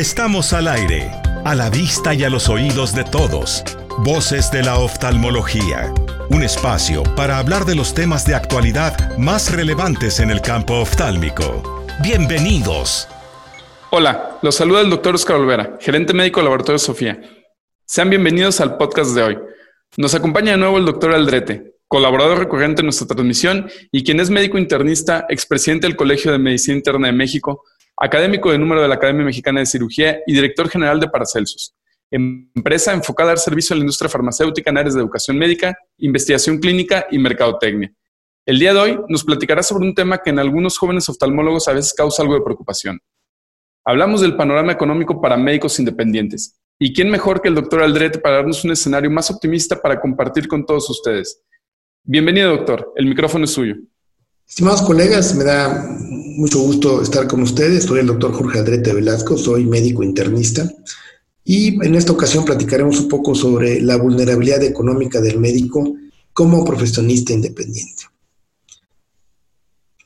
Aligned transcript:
Estamos 0.00 0.54
al 0.54 0.66
aire, 0.66 1.10
a 1.44 1.54
la 1.54 1.68
vista 1.68 2.14
y 2.14 2.24
a 2.24 2.30
los 2.30 2.48
oídos 2.48 2.94
de 2.94 3.04
todos. 3.04 3.62
Voces 3.98 4.50
de 4.50 4.62
la 4.62 4.78
oftalmología. 4.78 5.92
Un 6.30 6.42
espacio 6.42 7.02
para 7.16 7.36
hablar 7.36 7.66
de 7.66 7.74
los 7.74 7.92
temas 7.92 8.24
de 8.24 8.34
actualidad 8.34 9.18
más 9.18 9.52
relevantes 9.52 10.18
en 10.20 10.30
el 10.30 10.40
campo 10.40 10.76
oftálmico. 10.76 11.84
Bienvenidos. 12.02 13.08
Hola, 13.90 14.38
los 14.40 14.54
saluda 14.54 14.80
el 14.80 14.88
doctor 14.88 15.16
Oscar 15.16 15.36
Olvera, 15.36 15.76
gerente 15.82 16.14
médico 16.14 16.40
del 16.40 16.46
Laboratorio 16.46 16.78
Sofía. 16.78 17.20
Sean 17.84 18.08
bienvenidos 18.08 18.58
al 18.62 18.78
podcast 18.78 19.14
de 19.14 19.22
hoy. 19.22 19.38
Nos 19.98 20.14
acompaña 20.14 20.52
de 20.52 20.56
nuevo 20.56 20.78
el 20.78 20.86
doctor 20.86 21.14
Aldrete, 21.14 21.74
colaborador 21.86 22.38
recurrente 22.38 22.80
en 22.80 22.86
nuestra 22.86 23.06
transmisión 23.06 23.68
y 23.92 24.02
quien 24.02 24.18
es 24.18 24.30
médico 24.30 24.56
internista, 24.56 25.26
expresidente 25.28 25.86
del 25.86 25.96
Colegio 25.96 26.32
de 26.32 26.38
Medicina 26.38 26.78
Interna 26.78 27.08
de 27.08 27.12
México, 27.12 27.64
académico 28.00 28.50
de 28.50 28.58
número 28.58 28.80
de 28.80 28.88
la 28.88 28.94
Academia 28.94 29.26
Mexicana 29.26 29.60
de 29.60 29.66
Cirugía 29.66 30.20
y 30.26 30.32
director 30.32 30.68
general 30.70 30.98
de 30.98 31.08
Paracelsus, 31.08 31.74
empresa 32.10 32.94
enfocada 32.94 33.28
a 33.28 33.32
dar 33.32 33.38
servicio 33.38 33.74
a 33.74 33.76
la 33.76 33.82
industria 33.82 34.08
farmacéutica 34.08 34.70
en 34.70 34.78
áreas 34.78 34.94
de 34.94 35.00
educación 35.00 35.36
médica, 35.36 35.76
investigación 35.98 36.58
clínica 36.58 37.06
y 37.10 37.18
mercadotecnia. 37.18 37.92
El 38.46 38.58
día 38.58 38.72
de 38.72 38.80
hoy 38.80 39.00
nos 39.08 39.22
platicará 39.22 39.62
sobre 39.62 39.86
un 39.86 39.94
tema 39.94 40.18
que 40.18 40.30
en 40.30 40.38
algunos 40.38 40.78
jóvenes 40.78 41.08
oftalmólogos 41.10 41.68
a 41.68 41.74
veces 41.74 41.92
causa 41.92 42.22
algo 42.22 42.34
de 42.34 42.40
preocupación. 42.40 42.98
Hablamos 43.84 44.22
del 44.22 44.34
panorama 44.34 44.72
económico 44.72 45.20
para 45.20 45.36
médicos 45.36 45.78
independientes. 45.78 46.58
¿Y 46.78 46.94
quién 46.94 47.10
mejor 47.10 47.42
que 47.42 47.48
el 47.48 47.54
doctor 47.54 47.82
Aldrete 47.82 48.18
para 48.18 48.36
darnos 48.36 48.64
un 48.64 48.72
escenario 48.72 49.10
más 49.10 49.30
optimista 49.30 49.80
para 49.80 50.00
compartir 50.00 50.48
con 50.48 50.64
todos 50.64 50.88
ustedes? 50.88 51.42
Bienvenido, 52.02 52.56
doctor. 52.56 52.92
El 52.96 53.06
micrófono 53.06 53.44
es 53.44 53.50
suyo. 53.50 53.76
Estimados 54.50 54.82
colegas, 54.82 55.32
me 55.36 55.44
da 55.44 55.96
mucho 56.00 56.58
gusto 56.58 57.02
estar 57.02 57.28
con 57.28 57.40
ustedes. 57.40 57.84
Soy 57.84 58.00
el 58.00 58.08
doctor 58.08 58.32
Jorge 58.32 58.58
Aldrete 58.58 58.92
Velasco, 58.92 59.38
soy 59.38 59.64
médico 59.64 60.02
internista 60.02 60.68
y 61.44 61.80
en 61.86 61.94
esta 61.94 62.10
ocasión 62.10 62.44
platicaremos 62.44 62.98
un 62.98 63.08
poco 63.08 63.36
sobre 63.36 63.80
la 63.80 63.96
vulnerabilidad 63.96 64.60
económica 64.64 65.20
del 65.20 65.38
médico 65.38 65.94
como 66.32 66.64
profesionista 66.64 67.32
independiente. 67.32 68.02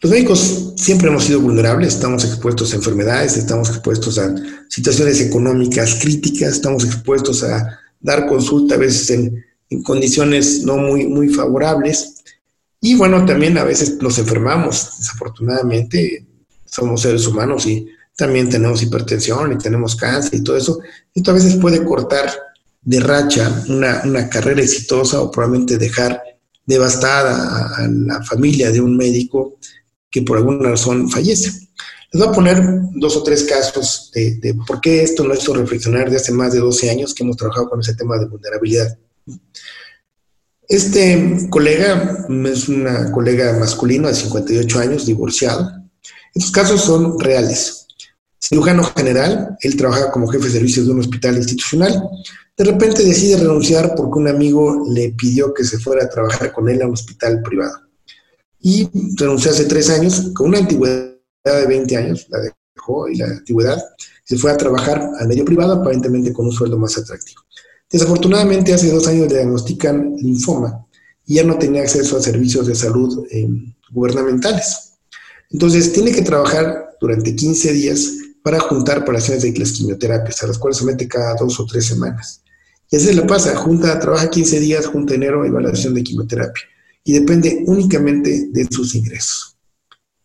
Los 0.02 0.12
médicos 0.12 0.74
siempre 0.76 1.08
hemos 1.08 1.24
sido 1.24 1.40
vulnerables, 1.40 1.94
estamos 1.94 2.22
expuestos 2.26 2.74
a 2.74 2.76
enfermedades, 2.76 3.38
estamos 3.38 3.70
expuestos 3.70 4.18
a 4.18 4.34
situaciones 4.68 5.22
económicas 5.22 5.94
críticas, 6.02 6.52
estamos 6.52 6.84
expuestos 6.84 7.42
a 7.44 7.80
dar 7.98 8.26
consulta 8.26 8.74
a 8.74 8.78
veces 8.78 9.08
en, 9.08 9.42
en 9.70 9.82
condiciones 9.82 10.64
no 10.64 10.76
muy, 10.76 11.06
muy 11.06 11.30
favorables 11.30 12.14
y 12.84 12.94
bueno, 12.96 13.24
también 13.24 13.56
a 13.56 13.64
veces 13.64 13.96
nos 14.02 14.18
enfermamos, 14.18 14.98
desafortunadamente 14.98 16.26
somos 16.66 17.00
seres 17.00 17.26
humanos 17.26 17.64
y 17.64 17.88
también 18.14 18.50
tenemos 18.50 18.82
hipertensión 18.82 19.52
y 19.52 19.56
tenemos 19.56 19.96
cáncer 19.96 20.34
y 20.34 20.44
todo 20.44 20.58
eso. 20.58 20.80
Esto 21.14 21.30
a 21.30 21.34
veces 21.34 21.54
puede 21.54 21.82
cortar 21.82 22.30
de 22.82 23.00
racha 23.00 23.64
una, 23.70 24.28
carrera 24.28 24.60
exitosa 24.60 25.22
o 25.22 25.30
probablemente 25.30 25.78
dejar 25.78 26.22
devastada 26.66 27.74
a, 27.74 27.88
la 27.88 28.22
familia 28.22 28.70
de 28.70 28.82
un 28.82 28.98
médico 28.98 29.56
que 30.10 30.20
por 30.20 30.36
alguna 30.36 30.68
razón 30.68 31.08
fallece. 31.08 31.52
Les 32.12 32.22
voy 32.22 32.28
a 32.28 32.32
poner 32.32 32.62
dos 32.96 33.16
o 33.16 33.22
tres 33.22 33.44
casos 33.44 34.10
de, 34.12 34.34
de 34.42 34.52
por 34.52 34.82
qué 34.82 35.02
esto 35.02 35.24
nos 35.24 35.38
hizo 35.38 35.54
reflexionar 35.54 36.10
de 36.10 36.16
hace 36.16 36.32
más 36.32 36.52
de 36.52 36.58
12 36.58 36.90
años 36.90 37.14
que 37.14 37.22
hemos 37.22 37.38
trabajado 37.38 37.70
con 37.70 37.80
ese 37.80 37.94
tema 37.94 38.18
de 38.18 38.26
vulnerabilidad. 38.26 38.98
Este 40.68 41.48
colega 41.50 42.26
es 42.46 42.68
una 42.68 43.12
colega 43.12 43.58
masculino 43.58 44.08
de 44.08 44.14
58 44.14 44.78
años, 44.80 45.06
divorciado. 45.06 45.70
Estos 46.34 46.52
casos 46.52 46.80
son 46.80 47.18
reales. 47.20 47.86
Cirujano 48.40 48.84
general, 48.96 49.56
él 49.60 49.76
trabaja 49.76 50.10
como 50.10 50.26
jefe 50.28 50.46
de 50.46 50.52
servicios 50.52 50.86
de 50.86 50.92
un 50.92 51.00
hospital 51.00 51.36
institucional. 51.36 52.02
De 52.56 52.64
repente 52.64 53.02
decide 53.02 53.38
renunciar 53.38 53.94
porque 53.94 54.18
un 54.18 54.28
amigo 54.28 54.86
le 54.90 55.10
pidió 55.10 55.52
que 55.52 55.64
se 55.64 55.78
fuera 55.78 56.04
a 56.04 56.08
trabajar 56.08 56.52
con 56.52 56.68
él 56.68 56.82
a 56.82 56.86
un 56.86 56.92
hospital 56.92 57.42
privado. 57.42 57.80
Y 58.60 58.88
renunció 59.16 59.50
hace 59.50 59.64
tres 59.64 59.90
años, 59.90 60.30
con 60.34 60.48
una 60.48 60.58
antigüedad 60.58 61.14
de 61.44 61.66
20 61.66 61.96
años, 61.96 62.26
la 62.30 62.38
dejó 62.40 63.08
y 63.08 63.16
la 63.16 63.26
antigüedad, 63.26 63.82
se 64.24 64.38
fue 64.38 64.50
a 64.50 64.56
trabajar 64.56 65.10
al 65.18 65.28
medio 65.28 65.44
privado, 65.44 65.74
aparentemente 65.74 66.32
con 66.32 66.46
un 66.46 66.52
sueldo 66.52 66.78
más 66.78 66.96
atractivo. 66.96 67.42
Desafortunadamente, 67.94 68.74
hace 68.74 68.90
dos 68.90 69.06
años 69.06 69.28
le 69.28 69.36
diagnostican 69.36 70.16
linfoma 70.16 70.84
y 71.24 71.36
ya 71.36 71.44
no 71.44 71.56
tenía 71.58 71.82
acceso 71.82 72.16
a 72.16 72.20
servicios 72.20 72.66
de 72.66 72.74
salud 72.74 73.24
eh, 73.30 73.48
gubernamentales. 73.92 74.94
Entonces, 75.48 75.92
tiene 75.92 76.10
que 76.10 76.22
trabajar 76.22 76.96
durante 77.00 77.36
15 77.36 77.72
días 77.72 78.10
para 78.42 78.58
juntar 78.58 78.98
operaciones 78.98 79.44
de 79.44 79.56
las 79.56 79.70
quimioterapias, 79.70 80.42
a 80.42 80.48
las 80.48 80.58
cuales 80.58 80.78
se 80.78 80.86
mete 80.86 81.06
cada 81.06 81.36
dos 81.36 81.60
o 81.60 81.66
tres 81.66 81.86
semanas. 81.86 82.42
Y 82.90 82.96
así 82.96 83.14
le 83.14 83.22
pasa, 83.22 83.54
junta, 83.54 83.96
trabaja 84.00 84.28
15 84.28 84.58
días, 84.58 84.86
junta 84.86 85.14
enero, 85.14 85.44
evaluación 85.44 85.94
de 85.94 86.02
quimioterapia. 86.02 86.64
Y 87.04 87.12
depende 87.12 87.62
únicamente 87.68 88.48
de 88.50 88.66
sus 88.72 88.96
ingresos. 88.96 89.56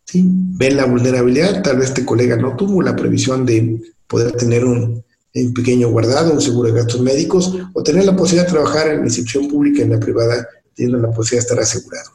¿Sí? 0.06 0.24
Ven 0.26 0.76
la 0.76 0.86
vulnerabilidad, 0.86 1.62
tal 1.62 1.78
vez 1.78 1.90
este 1.90 2.04
colega 2.04 2.34
no 2.34 2.56
tuvo 2.56 2.82
la 2.82 2.96
previsión 2.96 3.46
de 3.46 3.80
poder 4.08 4.32
tener 4.32 4.64
un 4.64 5.04
en 5.32 5.54
pequeño 5.54 5.90
guardado, 5.90 6.32
un 6.32 6.40
seguro 6.40 6.68
de 6.68 6.78
gastos 6.80 7.00
médicos, 7.00 7.54
o 7.72 7.82
tener 7.82 8.04
la 8.04 8.16
posibilidad 8.16 8.46
de 8.46 8.52
trabajar 8.52 8.88
en 8.88 9.00
la 9.00 9.06
institución 9.06 9.48
pública, 9.48 9.82
en 9.82 9.90
la 9.90 10.00
privada, 10.00 10.48
teniendo 10.74 10.98
la 10.98 11.14
posibilidad 11.14 11.46
de 11.46 11.48
estar 11.48 11.60
asegurado. 11.60 12.10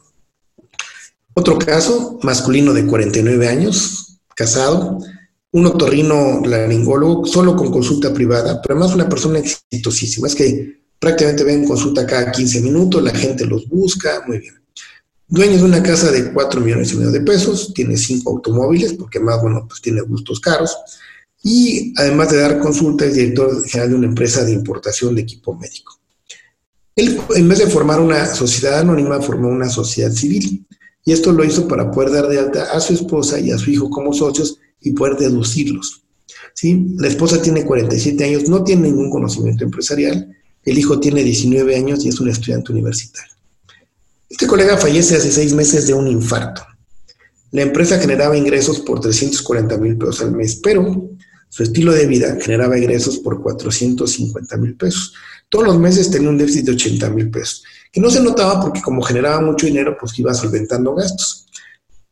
Otro 1.34 1.58
caso, 1.58 2.18
masculino 2.22 2.72
de 2.72 2.86
49 2.86 3.48
años, 3.48 4.18
casado, 4.34 4.98
un 5.52 5.66
otorrino 5.66 6.40
laringólogo, 6.44 7.24
solo 7.26 7.56
con 7.56 7.70
consulta 7.70 8.12
privada, 8.12 8.60
pero 8.60 8.74
además 8.74 8.94
una 8.94 9.08
persona 9.08 9.38
exitosísima. 9.38 10.28
Es 10.28 10.34
que 10.34 10.82
prácticamente 10.98 11.44
ven 11.44 11.66
consulta 11.66 12.06
cada 12.06 12.30
15 12.30 12.60
minutos, 12.60 13.02
la 13.02 13.14
gente 13.14 13.46
los 13.46 13.68
busca, 13.68 14.22
muy 14.26 14.38
bien. 14.38 14.54
Dueño 15.28 15.56
de 15.56 15.64
una 15.64 15.82
casa 15.82 16.10
de 16.10 16.32
4 16.32 16.60
millones 16.60 16.92
y 16.92 16.96
medio 16.96 17.10
de 17.10 17.20
pesos, 17.20 17.72
tiene 17.74 17.96
5 17.96 18.30
automóviles, 18.30 18.94
porque 18.94 19.18
más, 19.18 19.40
bueno, 19.40 19.66
pues 19.68 19.80
tiene 19.80 20.02
gustos 20.02 20.40
caros 20.40 20.76
y 21.48 21.92
además 21.96 22.32
de 22.32 22.38
dar 22.38 22.58
consulta 22.58 23.04
es 23.04 23.14
director 23.14 23.62
general 23.68 23.90
de 23.90 23.96
una 23.96 24.06
empresa 24.08 24.44
de 24.44 24.50
importación 24.50 25.14
de 25.14 25.22
equipo 25.22 25.54
médico. 25.54 26.00
Él, 26.96 27.20
en 27.36 27.48
vez 27.48 27.60
de 27.60 27.68
formar 27.68 28.00
una 28.00 28.26
sociedad 28.26 28.80
anónima, 28.80 29.22
formó 29.22 29.48
una 29.48 29.68
sociedad 29.68 30.10
civil 30.10 30.66
y 31.04 31.12
esto 31.12 31.30
lo 31.30 31.44
hizo 31.44 31.68
para 31.68 31.88
poder 31.92 32.10
dar 32.10 32.26
de 32.26 32.40
alta 32.40 32.72
a 32.72 32.80
su 32.80 32.94
esposa 32.94 33.38
y 33.38 33.52
a 33.52 33.58
su 33.58 33.70
hijo 33.70 33.88
como 33.88 34.12
socios 34.12 34.58
y 34.80 34.90
poder 34.90 35.18
deducirlos. 35.18 36.02
¿sí? 36.52 36.84
La 36.96 37.06
esposa 37.06 37.40
tiene 37.40 37.64
47 37.64 38.24
años, 38.24 38.48
no 38.48 38.64
tiene 38.64 38.88
ningún 38.88 39.08
conocimiento 39.08 39.62
empresarial, 39.62 40.36
el 40.64 40.78
hijo 40.78 40.98
tiene 40.98 41.22
19 41.22 41.76
años 41.76 42.04
y 42.04 42.08
es 42.08 42.18
un 42.18 42.28
estudiante 42.28 42.72
universitario. 42.72 43.34
Este 44.28 44.48
colega 44.48 44.76
fallece 44.76 45.14
hace 45.14 45.30
seis 45.30 45.54
meses 45.54 45.86
de 45.86 45.94
un 45.94 46.08
infarto. 46.08 46.62
La 47.52 47.62
empresa 47.62 48.00
generaba 48.00 48.36
ingresos 48.36 48.80
por 48.80 48.98
340 48.98 49.76
mil 49.76 49.96
pesos 49.96 50.22
al 50.22 50.32
mes, 50.32 50.56
pero 50.56 51.15
su 51.56 51.62
estilo 51.62 51.94
de 51.94 52.04
vida 52.04 52.36
generaba 52.38 52.76
ingresos 52.76 53.16
por 53.16 53.40
450 53.40 54.58
mil 54.58 54.76
pesos. 54.76 55.14
Dos 55.50 55.64
los 55.64 55.78
meses 55.78 56.10
tenía 56.10 56.28
un 56.28 56.36
déficit 56.36 56.66
de 56.66 56.72
80 56.72 57.08
mil 57.08 57.30
pesos, 57.30 57.64
que 57.90 57.98
no 57.98 58.10
se 58.10 58.20
notaba 58.20 58.60
porque 58.60 58.82
como 58.82 59.00
generaba 59.00 59.40
mucho 59.40 59.64
dinero, 59.64 59.96
pues 59.98 60.18
iba 60.18 60.34
solventando 60.34 60.94
gastos. 60.94 61.46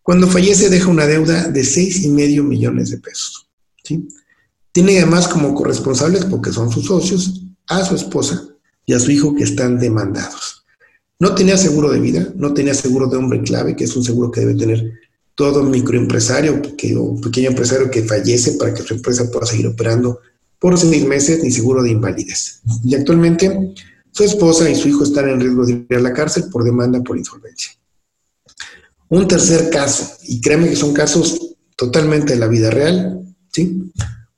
Cuando 0.03 0.29
fallece 0.29 0.71
deja 0.71 0.89
una 0.89 1.07
deuda 1.07 1.49
de 1.49 1.63
seis 1.63 2.05
y 2.05 2.09
medio 2.09 2.43
millones 2.43 2.89
de 2.89 2.97
pesos. 2.97 3.47
¿sí? 3.83 4.09
Tiene 4.73 4.97
además 4.97 5.29
como 5.29 5.55
corresponsables, 5.55 6.25
porque 6.25 6.51
son 6.51 6.73
sus 6.73 6.87
socios, 6.87 7.43
a 7.67 7.85
su 7.85 7.97
esposa 7.97 8.49
y 8.87 8.95
a 8.95 8.99
su 8.99 9.11
hijo 9.11 9.35
que 9.35 9.45
están 9.45 9.79
demandados. 9.79 10.65
No 11.19 11.35
tenía 11.35 11.59
seguro 11.59 11.91
de 11.91 12.01
vida, 12.01 12.33
no 12.35 12.55
tenía 12.55 12.73
seguro 12.73 13.09
de 13.09 13.19
hombre 13.19 13.43
clave, 13.43 13.77
que 13.77 13.85
es 13.85 13.95
un 13.95 14.05
seguro 14.05 14.31
que 14.31 14.41
debe 14.41 14.55
tener 14.55 14.91
todo 15.35 15.63
microempresario 15.63 16.63
que, 16.77 16.97
o 16.97 17.21
pequeño 17.21 17.51
empresario 17.51 17.91
que 17.91 18.05
fallece 18.05 18.53
para 18.53 18.73
que 18.73 18.83
su 18.83 18.95
empresa 18.95 19.31
pueda 19.31 19.47
seguir 19.47 19.67
operando 19.67 20.21
por 20.59 20.79
seis 20.79 21.05
meses 21.05 21.43
ni 21.43 21.51
seguro 21.51 21.83
de 21.83 21.91
invalidez. 21.91 22.61
Y 22.85 22.95
actualmente 22.95 23.75
su 24.13 24.25
esposa 24.25 24.71
y 24.71 24.77
su 24.77 24.89
hijo 24.89 25.05
están 25.05 25.29
en 25.29 25.41
riesgo 25.41 25.67
de 25.67 25.73
ir 25.73 25.97
a 25.97 26.01
la 26.01 26.13
cárcel 26.13 26.45
por 26.51 26.63
demanda 26.63 27.03
por 27.03 27.19
insolvencia. 27.19 27.73
Un 29.09 29.29
tercer 29.29 29.71
caso, 29.71 30.17
y 30.23 30.41
créeme 30.41 30.69
que 30.69 30.77
son 30.77 30.95
casos 30.95 31.57
totalmente 31.77 32.35
de 32.35 32.39
la 32.39 32.47
vida 32.47 32.71
real, 32.71 33.21
¿sí? 33.53 33.91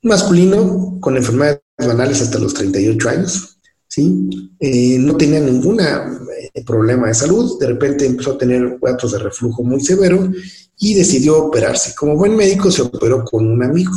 Un 0.03 0.09
masculino 0.09 0.97
con 0.99 1.15
enfermedades 1.15 1.61
banales 1.77 2.21
hasta 2.21 2.39
los 2.39 2.53
38 2.55 3.09
años, 3.09 3.59
¿sí? 3.87 4.51
Eh, 4.59 4.97
no 4.99 5.15
tenía 5.15 5.39
ningún 5.39 5.79
eh, 5.79 6.63
problema 6.65 7.07
de 7.07 7.13
salud, 7.13 7.59
de 7.59 7.67
repente 7.67 8.05
empezó 8.05 8.31
a 8.31 8.37
tener 8.37 8.77
cuadros 8.79 9.11
de 9.11 9.19
reflujo 9.19 9.63
muy 9.63 9.79
severo 9.79 10.31
y 10.79 10.93
decidió 10.93 11.45
operarse. 11.45 11.95
Como 11.95 12.15
buen 12.15 12.35
médico 12.35 12.71
se 12.71 12.83
operó 12.83 13.23
con 13.23 13.47
un 13.47 13.63
amigo. 13.63 13.91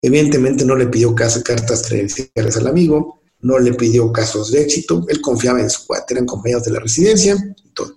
Evidentemente 0.00 0.64
no 0.64 0.74
le 0.74 0.86
pidió 0.86 1.14
cartas 1.14 1.82
credenciales 1.86 2.56
al 2.56 2.66
amigo, 2.66 3.20
no 3.40 3.58
le 3.58 3.74
pidió 3.74 4.10
casos 4.12 4.50
de 4.50 4.62
éxito, 4.62 5.04
él 5.08 5.20
confiaba 5.20 5.60
en 5.60 5.70
su 5.70 5.86
cuate, 5.86 6.14
eran 6.14 6.26
compañeros 6.26 6.64
de 6.64 6.72
la 6.72 6.80
residencia 6.80 7.36
y 7.64 7.70
todo. 7.70 7.96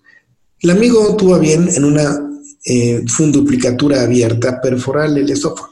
El 0.59 0.69
amigo 0.71 1.15
tuvo 1.15 1.39
bien 1.39 1.69
en 1.69 1.83
una 1.83 2.19
eh, 2.65 3.03
funduplicatura 3.07 4.01
abierta 4.01 4.59
perforar 4.61 5.17
el 5.17 5.29
esófago. 5.29 5.69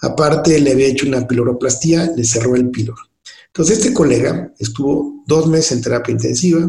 Aparte, 0.00 0.58
le 0.60 0.72
había 0.72 0.88
hecho 0.88 1.06
una 1.06 1.26
piloroplastía, 1.26 2.10
le 2.16 2.24
cerró 2.24 2.56
el 2.56 2.70
píloro. 2.70 3.00
Entonces, 3.46 3.78
este 3.78 3.94
colega 3.94 4.52
estuvo 4.58 5.22
dos 5.26 5.46
meses 5.46 5.72
en 5.72 5.82
terapia 5.82 6.12
intensiva, 6.12 6.68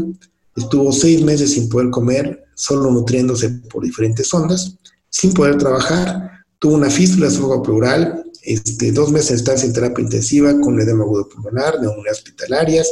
estuvo 0.56 0.92
seis 0.92 1.24
meses 1.24 1.54
sin 1.54 1.68
poder 1.68 1.90
comer, 1.90 2.44
solo 2.54 2.92
nutriéndose 2.92 3.50
por 3.50 3.84
diferentes 3.84 4.32
ondas, 4.34 4.78
sin 5.14 5.32
poder 5.32 5.58
trabajar, 5.58 6.44
tuvo 6.58 6.74
una 6.74 6.90
fístula 6.90 7.30
pleural, 7.62 8.26
este, 8.42 8.92
dos 8.92 9.12
meses 9.12 9.30
de 9.30 9.36
estancia 9.36 9.68
en 9.68 9.74
terapia 9.74 10.04
intensiva 10.04 10.60
con 10.60 10.82
edema 10.82 11.04
agudo 11.04 11.30
pulmonar, 11.30 11.80
neumonías 11.80 12.18
hospitalarias, 12.18 12.92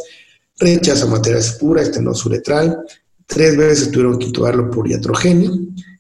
rechazo 0.59 1.07
a 1.07 1.09
materias 1.09 1.53
puras, 1.59 1.87
estenosis 1.87 2.25
uretral, 2.27 2.77
tres 3.25 3.57
veces 3.57 3.89
tuvieron 3.89 4.19
que 4.19 4.27
intubarlo 4.27 4.69
por 4.69 4.87
iatrogenia, 4.87 5.49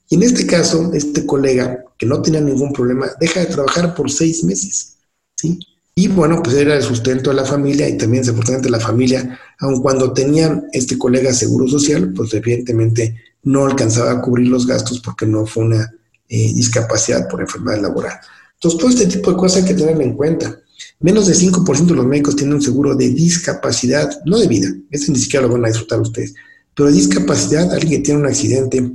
y 0.09 0.15
en 0.15 0.23
este 0.23 0.45
caso, 0.45 0.91
este 0.93 1.25
colega, 1.25 1.83
que 1.97 2.05
no 2.05 2.21
tenía 2.21 2.39
ningún 2.39 2.71
problema, 2.71 3.09
deja 3.19 3.39
de 3.39 3.47
trabajar 3.47 3.95
por 3.95 4.11
seis 4.11 4.43
meses, 4.43 4.97
¿sí? 5.35 5.59
Y 5.95 6.07
bueno, 6.07 6.41
pues 6.43 6.55
era 6.55 6.75
el 6.75 6.83
sustento 6.83 7.31
de 7.31 7.37
la 7.37 7.45
familia 7.45 7.89
y 7.89 7.97
también 7.97 8.21
desafortunadamente 8.21 8.69
la 8.69 8.79
familia, 8.79 9.39
aun 9.59 9.81
cuando 9.81 10.13
tenía 10.13 10.63
este 10.71 10.97
colega 10.97 11.33
seguro 11.33 11.67
social, 11.67 12.13
pues 12.13 12.33
evidentemente 12.33 13.15
no 13.43 13.65
alcanzaba 13.65 14.11
a 14.11 14.21
cubrir 14.21 14.47
los 14.47 14.67
gastos 14.67 14.99
porque 14.99 15.25
no 15.25 15.45
fue 15.45 15.63
una 15.63 15.91
eh, 16.33 16.53
discapacidad 16.53 17.27
por 17.27 17.41
enfermedad 17.41 17.81
laboral. 17.81 18.17
Entonces, 18.53 18.79
todo 18.79 18.89
este 18.89 19.05
tipo 19.05 19.31
de 19.31 19.35
cosas 19.35 19.63
hay 19.63 19.67
que 19.67 19.73
tener 19.73 20.01
en 20.01 20.15
cuenta. 20.15 20.57
Menos 21.01 21.27
de 21.27 21.33
5% 21.33 21.87
de 21.87 21.93
los 21.93 22.05
médicos 22.05 22.37
tienen 22.37 22.55
un 22.55 22.61
seguro 22.61 22.95
de 22.95 23.09
discapacidad, 23.09 24.09
no 24.25 24.39
de 24.39 24.47
vida, 24.47 24.69
ese 24.89 25.11
ni 25.11 25.19
siquiera 25.19 25.45
lo 25.45 25.51
van 25.51 25.65
a 25.65 25.67
disfrutar 25.67 25.99
ustedes, 25.99 26.33
pero 26.73 26.87
de 26.87 26.95
discapacidad, 26.95 27.73
alguien 27.73 27.99
que 28.01 28.05
tiene 28.05 28.21
un 28.21 28.27
accidente, 28.27 28.91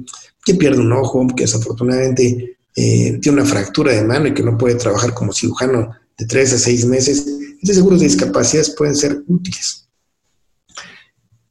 que 0.47 0.55
pierde 0.55 0.81
un 0.81 0.93
ojo, 0.95 1.27
que 1.37 1.43
desafortunadamente 1.45 2.57
eh, 2.75 3.19
tiene 3.21 3.43
una 3.43 3.45
fractura 3.45 3.93
de 3.93 4.03
mano 4.03 4.29
y 4.29 4.33
que 4.33 4.43
no 4.43 4.57
puede 4.57 4.77
trabajar 4.77 5.13
como 5.13 5.35
cirujano 5.35 5.91
de 6.17 6.25
tres 6.25 6.55
a 6.55 6.59
seis 6.59 6.87
meses, 6.87 7.27
estos 7.61 7.77
seguros 7.77 8.01
de 8.01 8.07
discapacidades 8.07 8.71
pueden 8.71 8.97
ser 8.97 9.23
útiles. 9.27 9.87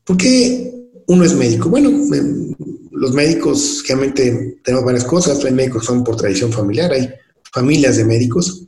¿Por 0.04 0.18
qué 0.18 0.74
uno 1.06 1.24
es 1.24 1.36
médico? 1.36 1.70
Bueno, 1.70 1.90
em, 1.90 2.56
los 2.96 3.14
médicos, 3.14 3.84
realmente 3.88 4.60
tenemos 4.64 4.86
varias 4.86 5.04
cosas, 5.04 5.44
hay 5.44 5.54
médicos 5.54 5.82
que 5.82 5.88
son 5.88 6.04
por 6.04 6.16
tradición 6.16 6.52
familiar, 6.52 6.92
hay 6.92 7.10
familias 7.52 7.98
de 7.98 8.06
médicos. 8.06 8.64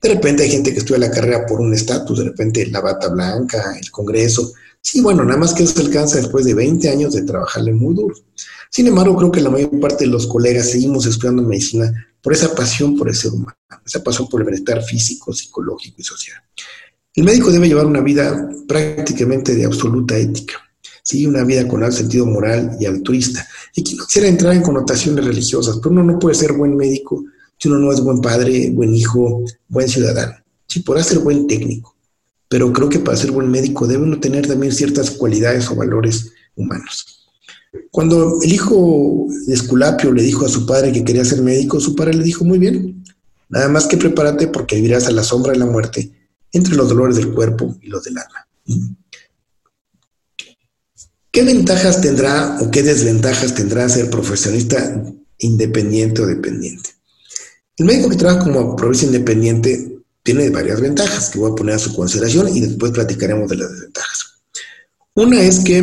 De 0.00 0.10
repente 0.10 0.44
hay 0.44 0.50
gente 0.50 0.72
que 0.72 0.78
estudia 0.78 1.00
la 1.00 1.10
carrera 1.10 1.46
por 1.46 1.60
un 1.60 1.74
estatus, 1.74 2.18
de 2.18 2.24
repente 2.26 2.66
la 2.66 2.80
bata 2.80 3.08
blanca, 3.08 3.76
el 3.80 3.90
Congreso. 3.90 4.52
Sí, 4.80 5.00
bueno, 5.00 5.24
nada 5.24 5.38
más 5.38 5.54
que 5.54 5.64
eso 5.64 5.74
se 5.74 5.82
alcanza 5.82 6.18
después 6.18 6.44
de 6.44 6.54
20 6.54 6.88
años 6.88 7.14
de 7.14 7.22
trabajarle 7.22 7.72
muy 7.72 7.94
duro. 7.94 8.14
Sin 8.70 8.86
embargo, 8.86 9.16
creo 9.16 9.32
que 9.32 9.40
la 9.40 9.50
mayor 9.50 9.78
parte 9.80 10.04
de 10.04 10.10
los 10.10 10.26
colegas 10.26 10.70
seguimos 10.70 11.06
estudiando 11.06 11.42
medicina 11.42 11.92
por 12.22 12.32
esa 12.32 12.54
pasión 12.54 12.96
por 12.96 13.08
el 13.08 13.14
ser 13.14 13.32
humano, 13.32 13.56
esa 13.84 14.02
pasión 14.02 14.28
por 14.28 14.40
el 14.40 14.46
bienestar 14.46 14.82
físico, 14.82 15.32
psicológico 15.32 15.96
y 15.98 16.04
social. 16.04 16.36
El 17.14 17.24
médico 17.24 17.50
debe 17.50 17.68
llevar 17.68 17.86
una 17.86 18.00
vida 18.00 18.48
prácticamente 18.68 19.54
de 19.54 19.64
absoluta 19.64 20.16
ética, 20.16 20.54
¿sí? 21.08 21.26
una 21.26 21.42
vida 21.42 21.66
con 21.66 21.82
alto 21.82 21.96
sentido 21.96 22.26
moral 22.26 22.76
y 22.78 22.84
altruista. 22.84 23.46
Y 23.74 23.82
no 23.96 24.04
quisiera 24.06 24.28
entrar 24.28 24.54
en 24.54 24.62
connotaciones 24.62 25.24
religiosas, 25.24 25.78
pero 25.78 25.90
uno 25.92 26.04
no 26.04 26.18
puede 26.18 26.34
ser 26.34 26.52
buen 26.52 26.76
médico 26.76 27.24
si 27.58 27.68
uno 27.68 27.78
no 27.78 27.90
es 27.90 28.00
buen 28.00 28.20
padre, 28.20 28.70
buen 28.70 28.94
hijo, 28.94 29.42
buen 29.68 29.88
ciudadano. 29.88 30.34
Sí, 30.66 30.80
podrá 30.80 31.02
ser 31.02 31.20
buen 31.20 31.46
técnico, 31.46 31.96
pero 32.48 32.70
creo 32.72 32.90
que 32.90 32.98
para 32.98 33.16
ser 33.16 33.30
buen 33.30 33.50
médico 33.50 33.86
debe 33.86 34.02
uno 34.02 34.20
tener 34.20 34.46
también 34.46 34.72
ciertas 34.72 35.10
cualidades 35.10 35.70
o 35.70 35.74
valores 35.74 36.30
humanos. 36.54 37.26
Cuando 37.90 38.40
el 38.42 38.52
hijo 38.52 39.26
de 39.46 39.54
Esculapio 39.54 40.12
le 40.12 40.22
dijo 40.22 40.44
a 40.44 40.48
su 40.50 40.66
padre 40.66 40.92
que 40.92 41.04
quería 41.04 41.24
ser 41.24 41.40
médico, 41.40 41.80
su 41.80 41.96
padre 41.96 42.14
le 42.14 42.24
dijo, 42.24 42.44
muy 42.44 42.58
bien, 42.58 43.02
nada 43.48 43.68
más 43.68 43.86
que 43.86 43.96
prepárate 43.96 44.48
porque 44.48 44.76
vivirás 44.76 45.06
a 45.06 45.10
la 45.10 45.24
sombra 45.24 45.52
de 45.52 45.58
la 45.58 45.66
muerte 45.66 46.12
entre 46.52 46.76
los 46.76 46.90
dolores 46.90 47.16
del 47.16 47.32
cuerpo 47.32 47.76
y 47.80 47.88
los 47.88 48.04
del 48.04 48.18
alma. 48.18 48.46
¿Qué 51.38 51.44
ventajas 51.44 52.00
tendrá 52.00 52.58
o 52.60 52.68
qué 52.68 52.82
desventajas 52.82 53.54
tendrá 53.54 53.88
ser 53.88 54.10
profesionista 54.10 55.04
independiente 55.38 56.20
o 56.20 56.26
dependiente? 56.26 56.90
El 57.76 57.86
médico 57.86 58.10
que 58.10 58.16
trabaja 58.16 58.40
como 58.42 58.74
profesionista 58.74 59.18
independiente 59.18 60.00
tiene 60.24 60.50
varias 60.50 60.80
ventajas 60.80 61.30
que 61.30 61.38
voy 61.38 61.52
a 61.52 61.54
poner 61.54 61.76
a 61.76 61.78
su 61.78 61.94
consideración 61.94 62.48
y 62.48 62.62
después 62.62 62.90
platicaremos 62.90 63.48
de 63.48 63.56
las 63.56 63.70
desventajas. 63.70 64.40
Una 65.14 65.40
es 65.40 65.60
que 65.60 65.78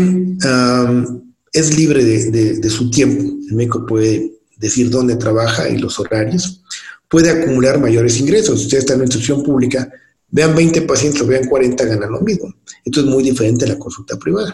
es 1.54 1.78
libre 1.78 2.04
de, 2.04 2.70
su 2.70 2.92
tiempo. 2.92 3.24
El 3.48 3.56
médico 3.56 3.86
puede 3.86 4.34
decir 4.58 4.90
dónde 4.90 5.16
trabaja 5.16 5.70
y 5.70 5.78
los 5.78 5.98
horarios. 5.98 6.64
Puede 7.08 7.30
acumular 7.30 7.80
mayores 7.80 8.20
ingresos. 8.20 8.60
Si 8.60 8.66
usted 8.66 8.80
está 8.80 8.92
en 8.92 9.00
una 9.00 9.06
institución 9.06 9.42
pública, 9.42 9.90
vean 10.32 10.54
20 10.54 10.82
pacientes 10.82 11.22
o 11.22 11.26
vean 11.26 11.48
40, 11.48 11.86
ganan 11.86 12.12
lo 12.12 12.20
mismo. 12.20 12.54
Esto 12.84 13.00
es 13.00 13.06
muy 13.06 13.24
diferente 13.24 13.64
a 13.64 13.70
la 13.70 13.80
consulta 13.80 14.20
privada. 14.20 14.54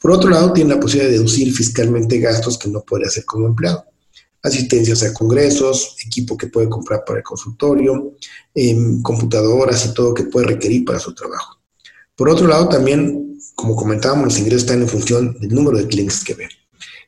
Por 0.00 0.10
otro 0.10 0.30
lado, 0.30 0.52
tiene 0.52 0.74
la 0.74 0.80
posibilidad 0.80 1.10
de 1.10 1.18
deducir 1.18 1.52
fiscalmente 1.52 2.18
gastos 2.18 2.58
que 2.58 2.68
no 2.68 2.82
puede 2.82 3.06
hacer 3.06 3.24
como 3.24 3.46
empleado. 3.46 3.84
Asistencias 4.42 5.02
a 5.02 5.12
congresos, 5.12 5.96
equipo 6.04 6.36
que 6.36 6.46
puede 6.46 6.68
comprar 6.68 7.04
para 7.04 7.18
el 7.18 7.24
consultorio, 7.24 8.14
em, 8.54 9.02
computadoras 9.02 9.86
y 9.86 9.94
todo 9.94 10.14
que 10.14 10.24
puede 10.24 10.46
requerir 10.46 10.84
para 10.84 11.00
su 11.00 11.14
trabajo. 11.14 11.58
Por 12.14 12.28
otro 12.28 12.46
lado, 12.46 12.68
también 12.68 13.26
como 13.56 13.74
comentábamos, 13.74 14.26
los 14.26 14.38
ingresos 14.38 14.62
están 14.62 14.82
en 14.82 14.88
función 14.88 15.36
del 15.40 15.54
número 15.54 15.78
de 15.78 15.88
clientes 15.88 16.22
que 16.22 16.34
ven. 16.34 16.48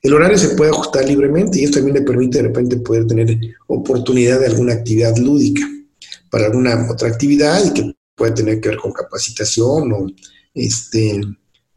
El 0.03 0.15
horario 0.15 0.39
se 0.39 0.51
puede 0.51 0.71
ajustar 0.71 1.07
libremente 1.07 1.61
y 1.61 1.65
esto 1.65 1.79
también 1.79 1.99
le 1.99 2.03
permite 2.03 2.39
de 2.39 2.45
repente 2.49 2.77
poder 2.79 3.07
tener 3.07 3.39
oportunidad 3.67 4.41
de 4.41 4.47
alguna 4.47 4.73
actividad 4.73 5.17
lúdica 5.17 5.69
para 6.31 6.47
alguna 6.47 6.89
otra 6.91 7.09
actividad 7.09 7.63
y 7.65 7.75
que 7.75 7.95
puede 8.15 8.33
tener 8.33 8.61
que 8.61 8.71
ver 8.71 8.79
con 8.79 8.93
capacitación 8.93 9.93
o 9.93 10.07
este, 10.55 11.21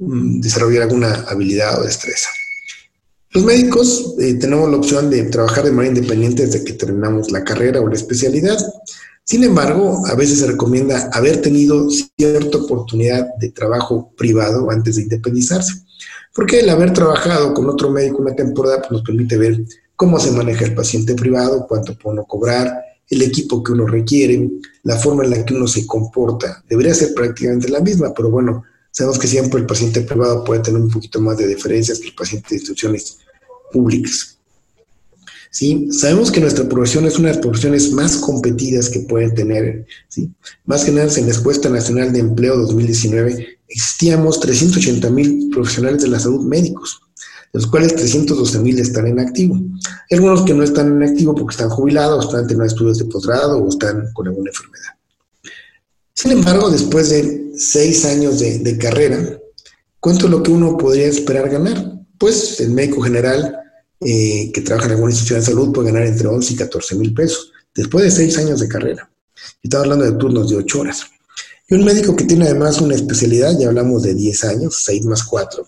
desarrollar 0.01 0.83
alguna 0.83 1.13
habilidad 1.27 1.80
o 1.80 1.83
destreza. 1.83 2.30
Los 3.30 3.45
médicos 3.45 4.15
eh, 4.19 4.33
tenemos 4.33 4.69
la 4.69 4.77
opción 4.77 5.09
de 5.09 5.24
trabajar 5.24 5.63
de 5.63 5.71
manera 5.71 5.95
independiente 5.95 6.45
desde 6.45 6.65
que 6.65 6.74
terminamos 6.74 7.31
la 7.31 7.44
carrera 7.44 7.80
o 7.80 7.88
la 7.88 7.95
especialidad. 7.95 8.57
Sin 9.24 9.44
embargo, 9.44 10.01
a 10.07 10.15
veces 10.15 10.39
se 10.39 10.48
recomienda 10.48 11.09
haber 11.13 11.42
tenido 11.42 11.88
cierta 11.89 12.57
oportunidad 12.57 13.27
de 13.39 13.51
trabajo 13.51 14.12
privado 14.18 14.69
antes 14.71 14.95
de 14.95 15.03
independizarse, 15.03 15.74
porque 16.33 16.59
el 16.59 16.69
haber 16.69 16.92
trabajado 16.92 17.54
con 17.54 17.69
otro 17.69 17.92
médico 17.92 18.21
una 18.21 18.36
temporada 18.36 18.80
pues, 18.80 18.92
nos 18.92 19.04
permite 19.04 19.38
ver 19.38 19.63
cómo 19.95 20.19
se 20.19 20.31
maneja 20.31 20.65
el 20.65 20.74
paciente 20.74 21.13
privado, 21.13 21.68
cuánto 21.69 21.97
puede 21.97 22.15
uno 22.15 22.25
cobrar, 22.25 22.74
el 23.07 23.21
equipo 23.21 23.62
que 23.63 23.74
uno 23.74 23.86
requiere, 23.86 24.50
la 24.83 24.97
forma 24.97 25.24
en 25.24 25.30
la 25.30 25.45
que 25.45 25.54
uno 25.54 25.68
se 25.68 25.86
comporta. 25.86 26.63
Debería 26.68 26.94
ser 26.94 27.13
prácticamente 27.13 27.69
la 27.69 27.81
misma, 27.81 28.14
pero 28.14 28.31
bueno, 28.31 28.64
sabemos 29.02 29.18
que 29.18 29.28
siempre 29.28 29.60
el 29.60 29.66
paciente 29.66 30.02
privado 30.02 30.44
puede 30.44 30.62
tener 30.62 30.80
un 30.80 30.92
poquito 30.92 31.20
más 31.20 31.36
de 31.36 31.48
diferencias 31.48 31.98
que 31.98 32.10
el 32.10 32.14
paciente 32.14 32.50
de 32.50 32.56
instituciones 32.58 33.18
públicas. 33.74 34.38
¿sí? 35.50 35.88
Sabemos 35.92 36.31
que 36.31 36.40
nuestra 36.40 36.70
profesión 36.70 37.06
es 37.06 37.18
una 37.18 37.30
de 37.30 37.34
las 37.34 37.42
profesiones 37.42 37.92
más 37.94 38.18
competidas 38.18 38.90
que 38.90 39.00
pueden 39.00 39.34
tener, 39.34 39.88
¿sí? 40.08 40.30
Más 40.66 40.86
que 40.86 40.92
nada 40.92 41.12
en 41.18 41.28
la 41.28 41.34
encuesta 41.34 41.68
nacional 41.68 42.14
de 42.14 42.20
empleo 42.20 42.56
2019 42.58 43.58
existíamos 43.68 44.40
380 44.40 45.10
mil 45.10 45.50
profesionales 45.52 46.04
de 46.04 46.10
la 46.10 46.20
salud 46.20 46.46
médicos, 46.46 47.02
de 47.54 47.60
los 47.60 47.66
cuales 47.66 47.96
312 47.96 48.60
mil 48.60 48.78
están 48.78 49.08
en 49.08 49.20
activo. 49.20 49.56
Hay 49.56 50.18
algunos 50.18 50.44
que 50.44 50.54
no 50.54 50.62
están 50.62 51.02
en 51.02 51.10
activo 51.10 51.34
porque 51.34 51.54
están 51.54 51.70
jubilados, 51.70 52.26
están 52.26 52.44
teniendo 52.44 52.66
estudios 52.66 53.00
de 53.00 53.06
posgrado 53.06 53.58
o 53.58 53.68
están 53.68 54.14
con 54.14 54.28
alguna 54.28 54.52
enfermedad. 54.52 55.01
Sin 56.21 56.33
embargo, 56.33 56.69
después 56.69 57.09
de 57.09 57.51
seis 57.57 58.06
años 58.06 58.37
de, 58.37 58.78
carrera, 58.78 59.40
¿cuánto 59.99 60.25
es 60.25 60.31
lo 60.31 60.44
que 60.44 60.51
uno 60.51 60.78
podría 60.78 61.07
esperar 61.07 61.49
ganar? 61.49 61.99
Pues 62.19 62.59
el 62.59 62.69
médico 62.69 63.01
general 63.01 63.57
eh, 63.99 64.51
que 64.54 64.61
trabaja 64.61 64.85
en 64.85 64.92
alguna 64.92 65.09
institución 65.09 65.40
de 65.40 65.45
salud 65.47 65.73
puede 65.73 65.92
ganar 65.92 66.06
entre 66.06 66.28
11 66.28 66.54
y 66.54 66.56
14 66.57 66.95
mil 66.97 67.16
pesos, 67.16 67.51
después 67.73 68.04
de 68.04 68.11
seis 68.11 68.37
años 68.37 68.59
de 68.59 68.68
carrera. 68.68 69.09
Estamos 69.63 69.85
hablando 69.85 70.06
de 70.06 70.11
turnos 70.19 70.47
de 70.51 70.57
8 70.57 70.80
horas. 70.80 71.01
Y 71.68 71.73
un 71.73 71.85
médico 71.85 72.16
que 72.16 72.25
tiene 72.25 72.45
además 72.45 72.80
una 72.81 72.94
especialidad, 72.94 73.57
ya 73.57 73.69
hablamos 73.69 74.04
de 74.04 74.13
10 74.13 74.44
años, 74.44 74.83
6 74.85 75.06
más 75.06 75.23
4, 75.23 75.68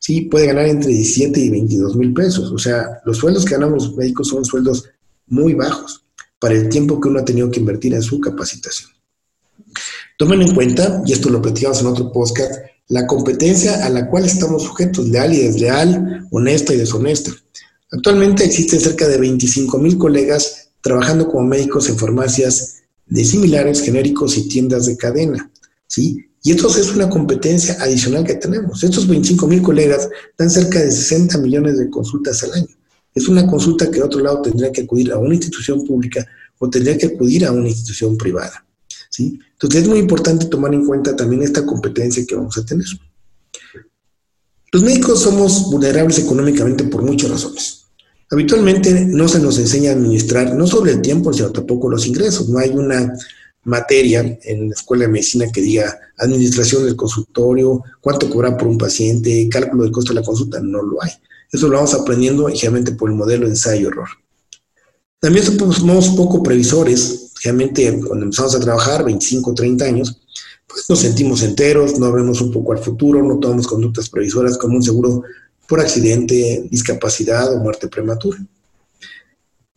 sí, 0.00 0.22
puede 0.22 0.46
ganar 0.46 0.66
entre 0.66 0.90
17 0.90 1.38
y 1.38 1.50
22 1.50 1.94
mil 1.94 2.12
pesos. 2.12 2.50
O 2.50 2.58
sea, 2.58 3.00
los 3.04 3.18
sueldos 3.18 3.44
que 3.44 3.54
ganamos 3.54 3.86
los 3.86 3.96
médicos 3.96 4.26
son 4.26 4.44
sueldos 4.44 4.86
muy 5.28 5.54
bajos 5.54 6.04
para 6.40 6.54
el 6.54 6.68
tiempo 6.68 7.00
que 7.00 7.10
uno 7.10 7.20
ha 7.20 7.24
tenido 7.24 7.48
que 7.48 7.60
invertir 7.60 7.94
en 7.94 8.02
su 8.02 8.18
capacitación. 8.18 8.90
Tomen 10.18 10.42
en 10.42 10.54
cuenta, 10.54 11.02
y 11.06 11.12
esto 11.12 11.30
lo 11.30 11.42
platicamos 11.42 11.80
en 11.80 11.86
otro 11.86 12.12
podcast, 12.12 12.52
la 12.88 13.06
competencia 13.06 13.84
a 13.84 13.88
la 13.88 14.08
cual 14.08 14.24
estamos 14.24 14.62
sujetos, 14.62 15.08
leal 15.08 15.32
y 15.32 15.38
desleal, 15.38 16.26
honesta 16.30 16.74
y 16.74 16.76
deshonesta. 16.76 17.32
Actualmente 17.90 18.44
existen 18.44 18.80
cerca 18.80 19.08
de 19.08 19.18
25 19.18 19.78
mil 19.78 19.98
colegas 19.98 20.70
trabajando 20.80 21.28
como 21.28 21.46
médicos 21.46 21.88
en 21.88 21.98
farmacias 21.98 22.82
de 23.06 23.24
similares, 23.24 23.82
genéricos 23.82 24.36
y 24.36 24.48
tiendas 24.48 24.86
de 24.86 24.96
cadena. 24.96 25.50
¿sí? 25.86 26.26
Y 26.42 26.50
esto 26.50 26.68
es 26.68 26.94
una 26.94 27.08
competencia 27.08 27.76
adicional 27.80 28.24
que 28.24 28.34
tenemos. 28.34 28.82
Estos 28.82 29.06
25 29.06 29.46
mil 29.46 29.62
colegas 29.62 30.08
dan 30.36 30.50
cerca 30.50 30.80
de 30.80 30.90
60 30.90 31.38
millones 31.38 31.78
de 31.78 31.88
consultas 31.88 32.42
al 32.42 32.52
año. 32.54 32.76
Es 33.14 33.28
una 33.28 33.46
consulta 33.46 33.90
que 33.90 33.98
de 33.98 34.02
otro 34.02 34.20
lado 34.20 34.42
tendría 34.42 34.72
que 34.72 34.82
acudir 34.82 35.12
a 35.12 35.18
una 35.18 35.34
institución 35.34 35.84
pública 35.86 36.26
o 36.58 36.68
tendría 36.68 36.96
que 36.96 37.06
acudir 37.06 37.44
a 37.44 37.52
una 37.52 37.68
institución 37.68 38.16
privada. 38.16 38.64
Entonces 39.18 39.82
es 39.82 39.88
muy 39.88 39.98
importante 39.98 40.46
tomar 40.46 40.72
en 40.74 40.86
cuenta 40.86 41.14
también 41.14 41.42
esta 41.42 41.64
competencia 41.66 42.24
que 42.26 42.34
vamos 42.34 42.56
a 42.56 42.64
tener. 42.64 42.86
Los 44.72 44.82
médicos 44.82 45.20
somos 45.20 45.70
vulnerables 45.70 46.18
económicamente 46.18 46.84
por 46.84 47.02
muchas 47.02 47.30
razones. 47.30 47.86
Habitualmente 48.30 49.04
no 49.04 49.28
se 49.28 49.38
nos 49.38 49.58
enseña 49.58 49.90
a 49.90 49.94
administrar 49.94 50.54
no 50.54 50.66
solo 50.66 50.90
el 50.90 51.02
tiempo, 51.02 51.32
sino 51.32 51.52
tampoco 51.52 51.90
los 51.90 52.06
ingresos. 52.06 52.48
No 52.48 52.58
hay 52.58 52.70
una 52.70 53.12
materia 53.64 54.38
en 54.42 54.68
la 54.68 54.74
escuela 54.74 55.04
de 55.04 55.12
medicina 55.12 55.52
que 55.52 55.60
diga 55.60 56.00
administración 56.16 56.84
del 56.84 56.96
consultorio, 56.96 57.82
cuánto 58.00 58.30
cobrar 58.30 58.56
por 58.56 58.68
un 58.68 58.78
paciente, 58.78 59.48
cálculo 59.50 59.82
del 59.82 59.92
costo 59.92 60.14
de 60.14 60.20
la 60.20 60.26
consulta, 60.26 60.60
no 60.60 60.80
lo 60.82 61.02
hay. 61.02 61.10
Eso 61.52 61.68
lo 61.68 61.76
vamos 61.76 61.92
aprendiendo 61.92 62.48
ligeramente 62.48 62.92
por 62.92 63.10
el 63.10 63.16
modelo 63.16 63.46
ensayo-error. 63.46 64.08
También 65.20 65.44
somos 65.44 66.08
poco 66.16 66.42
previsores, 66.42 67.31
realmente 67.42 68.00
cuando 68.06 68.24
empezamos 68.24 68.54
a 68.54 68.60
trabajar, 68.60 69.04
25, 69.04 69.54
30 69.54 69.84
años, 69.84 70.20
pues 70.66 70.88
nos 70.88 71.00
sentimos 71.00 71.42
enteros, 71.42 71.98
no 71.98 72.12
vemos 72.12 72.40
un 72.40 72.50
poco 72.50 72.72
al 72.72 72.78
futuro, 72.78 73.22
no 73.22 73.38
tomamos 73.38 73.66
conductas 73.66 74.08
previsoras 74.08 74.56
como 74.56 74.76
un 74.76 74.82
seguro 74.82 75.22
por 75.66 75.80
accidente, 75.80 76.66
discapacidad 76.70 77.54
o 77.54 77.58
muerte 77.58 77.88
prematura. 77.88 78.38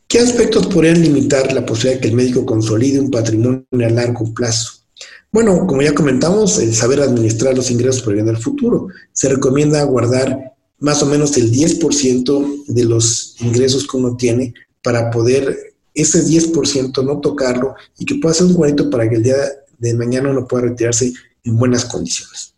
¿Qué 0.08 0.20
aspectos 0.20 0.68
podrían 0.68 1.02
limitar 1.02 1.52
la 1.52 1.66
posibilidad 1.66 1.96
de 1.96 2.02
que 2.02 2.08
el 2.08 2.16
médico 2.16 2.46
consolide 2.46 3.00
un 3.00 3.12
patrimonio 3.12 3.66
a 3.74 3.90
largo 3.90 4.34
plazo? 4.34 4.86
Bueno, 5.32 5.68
como 5.68 5.82
ya 5.82 5.94
comentamos, 5.94 6.60
el 6.60 6.74
saber 6.74 7.02
administrar 7.02 7.56
los 7.56 7.70
ingresos 7.70 8.02
previendo 8.02 8.32
el 8.32 8.38
futuro. 8.38 8.88
Se 9.12 9.28
recomienda 9.28 9.84
guardar 9.84 10.54
más 10.80 11.04
o 11.04 11.06
menos 11.06 11.36
el 11.36 11.52
10% 11.52 12.66
de 12.68 12.84
los 12.86 13.36
ingresos 13.42 13.86
que 13.88 13.98
uno 13.98 14.16
tiene 14.16 14.54
para 14.82 15.12
poder 15.12 15.75
ese 15.96 16.24
10% 16.24 17.04
no 17.04 17.20
tocarlo 17.20 17.76
y 17.98 18.06
que 18.06 18.16
pueda 18.16 18.36
ser 18.36 18.48
un 18.48 18.54
guardito 18.54 18.90
para 18.90 19.10
que 19.10 19.16
el 19.16 19.24
día 19.24 19.38
de 19.78 19.94
mañana 19.96 20.30
uno 20.30 20.48
pueda 20.48 20.66
retirarse 20.66 21.14
en 21.44 21.58
buenas 21.58 21.86
condiciones. 21.86 22.54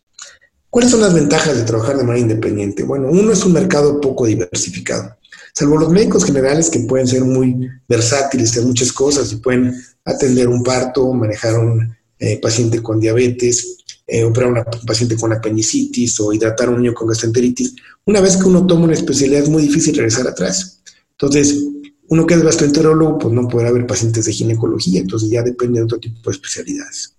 ¿Cuáles 0.70 0.90
son 0.90 1.00
las 1.00 1.14
ventajas 1.14 1.56
de 1.56 1.62
trabajar 1.62 1.96
de 1.96 2.04
manera 2.04 2.20
independiente? 2.20 2.82
Bueno, 2.82 3.08
uno 3.10 3.32
es 3.32 3.44
un 3.44 3.52
mercado 3.52 4.00
poco 4.00 4.26
diversificado. 4.26 5.16
Salvo 5.54 5.78
los 5.78 5.90
médicos 5.90 6.24
generales 6.24 6.68
que 6.68 6.80
pueden 6.80 7.06
ser 7.06 7.24
muy 7.24 7.68
versátiles, 7.88 8.50
hacer 8.50 8.64
muchas 8.64 8.92
cosas 8.92 9.32
y 9.32 9.36
pueden 9.36 9.74
atender 10.04 10.46
un 10.48 10.62
parto, 10.62 11.12
manejar 11.12 11.58
un 11.58 11.96
eh, 12.18 12.38
paciente 12.40 12.82
con 12.82 13.00
diabetes, 13.00 13.78
eh, 14.06 14.24
operar 14.24 14.52
un 14.52 14.86
paciente 14.86 15.16
con 15.16 15.32
apendicitis 15.32 16.20
o 16.20 16.32
hidratar 16.32 16.68
a 16.68 16.70
un 16.70 16.82
niño 16.82 16.94
con 16.94 17.08
gastroenteritis. 17.08 17.74
Una 18.04 18.20
vez 18.20 18.36
que 18.36 18.44
uno 18.44 18.66
toma 18.66 18.84
una 18.84 18.94
especialidad 18.94 19.42
es 19.42 19.48
muy 19.48 19.62
difícil 19.62 19.96
regresar 19.96 20.26
atrás. 20.26 20.80
Entonces, 21.12 21.64
uno 22.08 22.26
que 22.26 22.34
es 22.34 22.42
gastroenterólogo, 22.42 23.18
pues 23.18 23.34
no 23.34 23.48
podrá 23.48 23.68
haber 23.68 23.86
pacientes 23.86 24.24
de 24.24 24.32
ginecología, 24.32 25.00
entonces 25.00 25.30
ya 25.30 25.42
depende 25.42 25.78
de 25.78 25.84
otro 25.84 25.98
tipo 25.98 26.30
de 26.30 26.36
especialidades. 26.36 27.14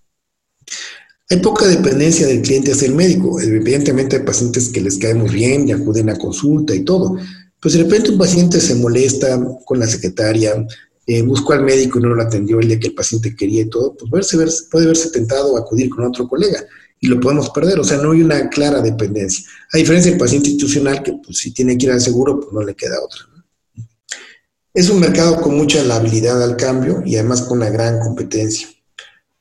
Hay 1.31 1.37
poca 1.41 1.67
dependencia 1.67 2.25
del 2.25 2.41
cliente 2.41 2.71
hacia 2.71 2.87
el 2.87 2.95
médico. 2.95 3.39
Evidentemente 3.39 4.15
hay 4.15 4.23
pacientes 4.23 4.69
que 4.69 4.81
les 4.81 4.97
cae 4.97 5.13
muy 5.13 5.29
bien 5.29 5.67
y 5.67 5.71
acuden 5.71 6.09
a 6.09 6.17
consulta 6.17 6.73
y 6.73 6.83
todo. 6.83 7.17
Pues 7.59 7.75
de 7.75 7.83
repente 7.83 8.09
un 8.09 8.17
paciente 8.17 8.59
se 8.59 8.73
molesta 8.73 9.39
con 9.63 9.77
la 9.77 9.85
secretaria, 9.85 10.65
eh, 11.05 11.21
buscó 11.21 11.53
al 11.53 11.63
médico 11.63 11.99
y 11.99 12.01
no 12.01 12.15
lo 12.15 12.23
atendió 12.23 12.59
el 12.59 12.67
día 12.67 12.79
que 12.79 12.87
el 12.87 12.95
paciente 12.95 13.35
quería 13.35 13.61
y 13.61 13.69
todo, 13.69 13.95
pues 13.95 14.11
verse, 14.11 14.63
puede 14.71 14.87
verse 14.87 15.11
tentado 15.11 15.55
a 15.55 15.59
acudir 15.59 15.89
con 15.89 16.05
otro 16.05 16.27
colega 16.27 16.65
y 16.99 17.07
lo 17.07 17.19
podemos 17.19 17.51
perder. 17.51 17.79
O 17.79 17.83
sea, 17.83 17.97
no 17.97 18.11
hay 18.11 18.23
una 18.23 18.49
clara 18.49 18.81
dependencia. 18.81 19.45
A 19.71 19.77
diferencia 19.77 20.09
del 20.09 20.19
paciente 20.19 20.49
institucional 20.49 21.03
que 21.03 21.13
pues, 21.23 21.37
si 21.37 21.51
tiene 21.51 21.77
que 21.77 21.85
ir 21.85 21.91
al 21.91 22.01
seguro, 22.01 22.39
pues 22.39 22.51
no 22.53 22.63
le 22.63 22.73
queda 22.73 22.95
otra. 23.03 23.38
Es 24.73 24.89
un 24.89 24.99
mercado 24.99 25.41
con 25.41 25.57
mucha 25.57 25.81
habilidad 25.95 26.41
al 26.43 26.55
cambio 26.55 27.01
y 27.05 27.15
además 27.15 27.41
con 27.41 27.57
una 27.57 27.69
gran 27.69 27.99
competencia. 27.99 28.67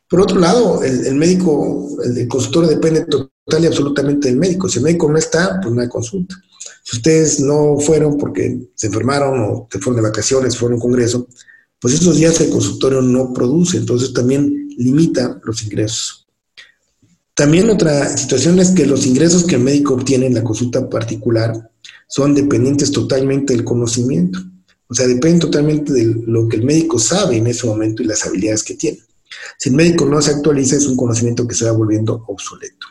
Por 0.09 0.23
otro 0.23 0.39
lado, 0.41 0.83
el, 0.83 1.15
médico, 1.17 1.87
el, 2.03 2.27
consultor 2.29 2.67
depende 2.67 3.05
total 3.05 3.63
y 3.63 3.67
absolutamente 3.67 4.29
del 4.29 4.39
médico. 4.39 4.69
Si 4.69 4.79
el 4.79 4.85
médico 4.85 5.11
no 5.11 5.19
está, 5.19 5.61
pues 5.61 5.75
no 5.75 5.83
hay 5.83 5.89
consulta. 5.89 6.35
Si 6.83 6.97
ustedes 6.97 7.41
no 7.41 7.77
fueron 7.79 8.17
porque 8.17 8.71
se 8.75 8.87
enfermaron 8.87 9.41
o 9.41 9.69
se 9.71 9.79
fueron 9.79 10.03
de 10.03 10.09
vacaciones, 10.09 10.57
fueron 10.57 10.75
a 10.75 10.77
un 10.77 10.81
congreso, 10.81 11.29
pues 11.79 11.95
esos 11.95 12.17
días 12.17 12.41
el 12.41 12.49
consultorio 12.49 13.03
no 13.03 13.35
produce, 13.35 13.77
entonces 13.77 14.15
también 14.15 14.71
limita 14.79 15.39
los 15.45 15.63
ingresos. 15.63 16.27
También 17.35 17.69
otra 17.69 18.17
situación 18.17 18.59
es 18.59 18.71
que 18.71 18.87
los 18.87 19.07
ingresos 19.07 19.45
que 19.45 19.57
el 19.57 19.63
médico 19.63 19.95
obtiene 19.95 20.27
en 20.27 20.35
la 20.35 20.43
consulta 20.43 20.89
particular 20.89 21.71
son 22.09 22.35
dependientes 22.35 22.91
totalmente 22.91 23.53
del 23.53 23.65
conocimiento. 23.65 24.41
O 24.89 24.95
sea, 24.95 25.07
dependen 25.07 25.41
totalmente 25.41 25.93
de 25.93 26.23
lo 26.27 26.49
que 26.49 26.57
el 26.57 26.65
médico 26.65 26.99
sabe 26.99 27.37
en 27.37 27.47
ese 27.47 27.67
momento 27.67 28.03
y 28.03 28.07
las 28.07 28.25
habilidades 28.27 28.63
que 28.63 28.75
tiene. 28.75 28.99
Si 29.59 29.69
el 29.69 29.75
médico 29.75 30.07
no 30.07 30.21
se 30.23 30.31
actualiza, 30.31 30.77
es 30.77 30.87
un 30.87 30.97
conocimiento 30.97 31.47
que 31.47 31.55
se 31.55 31.67
va 31.67 31.73
volviendo 31.73 32.25
obsoleto. 32.27 32.87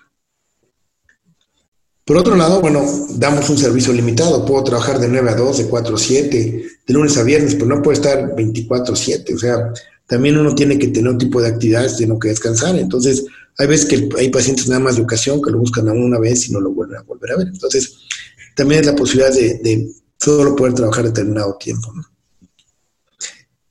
Por 2.06 2.16
otro 2.16 2.36
lado, 2.36 2.62
bueno, 2.62 2.86
damos 3.16 3.50
un 3.50 3.58
servicio 3.58 3.92
limitado. 3.92 4.46
Puedo 4.46 4.63
trabajar 4.63 5.00
de 5.00 5.10
9 5.10 5.30
a 5.30 5.36
2, 5.36 5.58
de 5.58 5.66
4 5.66 5.96
a 5.96 6.00
7, 6.00 6.66
de 6.88 6.94
lunes 6.94 7.18
a 7.18 7.24
viernes, 7.24 7.56
pero 7.56 7.66
no 7.66 7.82
puedo 7.82 7.94
estar 7.94 8.34
24 8.34 8.94
a 8.94 8.98
7. 8.98 9.34
O 9.34 9.38
sea, 9.38 9.74
también 10.08 10.38
uno 10.38 10.56
tiene 10.56 10.80
que 10.80 10.88
tener 10.88 11.12
un 11.12 11.18
tipo 11.18 11.42
de 11.42 11.50
actividades, 11.50 11.98
tiene 11.98 12.18
que 12.18 12.30
descansar. 12.30 12.77
Entonces, 12.77 13.25
hay 13.58 13.68
veces 13.68 13.88
que 13.88 14.10
hay 14.18 14.30
pacientes 14.30 14.70
nada 14.70 14.80
más 14.80 14.96
de 14.96 15.01
ocasión 15.01 15.42
que 15.42 15.51
lo 15.51 15.58
buscan 15.58 15.89
a 15.89 15.92
una 15.92 16.18
vez 16.18 16.48
y 16.48 16.54
no 16.54 16.62
lo 16.62 16.72
vuelven 16.72 16.98
a 16.98 17.04
volver 17.04 17.32
a 17.32 17.38
ver. 17.38 17.48
Entonces, 17.48 17.98
también 18.56 18.82
es 18.82 18.88
la 18.88 18.96
posibilidad 18.96 19.34
de, 19.34 19.89
solo 20.27 20.57
poder 20.57 20.74
trabajar 20.74 21.05
determinado 21.05 21.55
tiempo. 21.57 21.93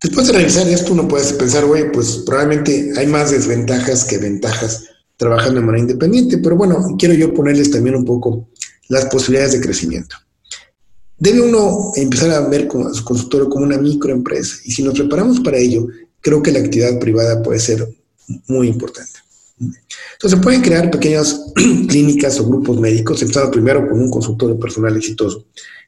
Después 0.02 0.26
de 0.26 0.32
revisar 0.32 0.66
esto, 0.68 0.94
uno 0.94 1.06
puede 1.06 1.30
pensar, 1.34 1.64
oye, 1.64 1.86
pues 1.86 2.22
probablemente 2.24 2.92
hay 2.96 3.06
más 3.06 3.30
desventajas 3.30 4.04
que 4.04 4.16
ventajas 4.16 4.84
trabajando 5.18 5.60
de 5.60 5.66
manera 5.66 5.82
independiente, 5.82 6.38
pero 6.38 6.56
bueno, 6.56 6.96
quiero 6.98 7.14
yo 7.14 7.34
ponerles 7.34 7.70
también 7.70 7.96
un 7.96 8.06
poco 8.06 8.48
las 8.88 9.04
posibilidades 9.06 9.52
de 9.52 9.60
crecimiento. 9.60 10.16
Debe 11.18 11.42
uno 11.42 11.92
empezar 11.94 12.30
a 12.30 12.48
ver 12.48 12.68
a 12.68 12.94
su 12.94 13.04
consultorio 13.04 13.50
como 13.50 13.64
una 13.64 13.78
microempresa 13.78 14.56
y 14.64 14.70
si 14.70 14.82
nos 14.82 14.94
preparamos 14.94 15.40
para 15.40 15.58
ello, 15.58 15.86
creo 16.20 16.42
que 16.42 16.52
la 16.52 16.60
actividad 16.60 16.98
privada 16.98 17.42
puede 17.42 17.58
ser 17.58 17.86
muy 18.48 18.68
importante. 18.68 19.18
Entonces, 19.58 20.40
pueden 20.40 20.62
crear 20.62 20.90
pequeñas 20.90 21.52
clínicas 21.88 22.38
o 22.40 22.46
grupos 22.46 22.78
médicos, 22.78 23.20
empezando 23.20 23.50
primero 23.50 23.86
con 23.88 24.00
un 24.00 24.10
consultorio 24.10 24.58
personal 24.58 24.96
exitoso 24.96 25.46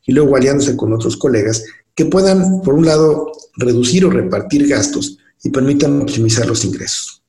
y 0.09 0.13
luego 0.13 0.37
aliándose 0.37 0.75
con 0.75 0.93
otros 0.93 1.17
colegas 1.19 1.65
que 1.95 2.07
puedan, 2.07 2.63
por 2.63 2.75
un 2.75 2.87
lado, 2.87 3.31
reducir 3.57 4.07
o 4.07 4.11
repartir 4.11 4.67
gastos 4.67 5.19
y 5.45 5.51
permitan 5.51 6.01
optimizar 6.01 6.47
los 6.47 6.65
ingresos. 6.65 7.23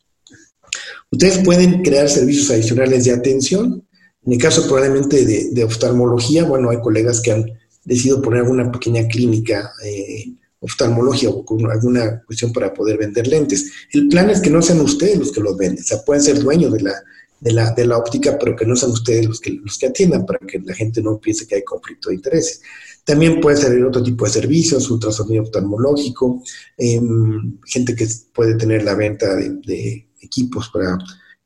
Ustedes 1.12 1.39
pueden 1.39 1.83
crear 1.83 2.09
servicios 2.09 2.50
adicionales 2.50 3.03
de 3.03 3.12
atención. 3.12 3.83
En 4.25 4.33
el 4.33 4.39
caso 4.39 4.65
probablemente 4.65 5.25
de, 5.25 5.63
oftalmología, 5.63 6.45
bueno, 6.45 6.69
hay 6.69 6.79
colegas 6.79 7.19
que 7.19 7.33
han 7.33 7.45
decidido 7.83 8.21
poner 8.21 8.43
alguna 8.43 8.71
pequeña 8.71 9.05
clínica 9.07 9.74
eh, 9.83 10.31
oftalmología 10.62 11.29
o 11.29 11.43
con 11.43 11.69
alguna 11.69 12.24
cuestión 12.25 12.53
para 12.53 12.74
poder 12.74 12.98
vender 12.98 13.27
lentes. 13.27 13.71
El 13.91 14.07
plan 14.07 14.29
es 14.29 14.39
que 14.39 14.50
no 14.50 14.62
sean 14.62 14.79
ustedes 14.79 15.17
los 15.17 15.33
que 15.33 15.41
los 15.41 15.57
venden, 15.57 15.83
o 15.83 15.88
sea, 15.88 16.01
pueden 16.05 16.24
ser 16.24 16.39
dueños 16.39 16.71
de 16.71 16.81
la, 16.81 16.93
de 17.39 17.53
la, 17.53 17.72
de 17.72 17.86
la 17.86 17.98
óptica, 17.98 18.38
pero 18.38 18.55
que 18.55 18.65
no 18.65 18.75
sean 18.75 18.91
ustedes 18.91 19.25
los 19.25 19.39
que, 19.39 19.51
los 19.51 19.77
que 19.77 19.88
atiendan 19.88 20.25
para 20.25 20.39
que 20.39 20.60
la 20.60 20.74
gente 20.74 21.01
no 21.01 21.19
piense 21.19 21.48
que 21.48 21.55
hay 21.55 21.63
conflicto 21.63 22.10
de 22.10 22.15
intereses. 22.15 22.62
También 23.03 23.41
puede 23.41 23.58
ser 23.58 23.84
otro 23.84 24.03
tipo 24.03 24.25
de 24.25 24.31
servicios, 24.31 24.89
ultrasonido 24.91 25.43
oftalmológico, 25.43 26.43
em, 26.77 27.58
gente 27.65 27.96
que 27.96 28.08
puede 28.34 28.55
tener 28.55 28.84
la 28.84 28.96
venta 28.96 29.36
de, 29.36 30.08
equipos 30.22 30.69
para... 30.69 30.98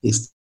Este. 0.02 0.34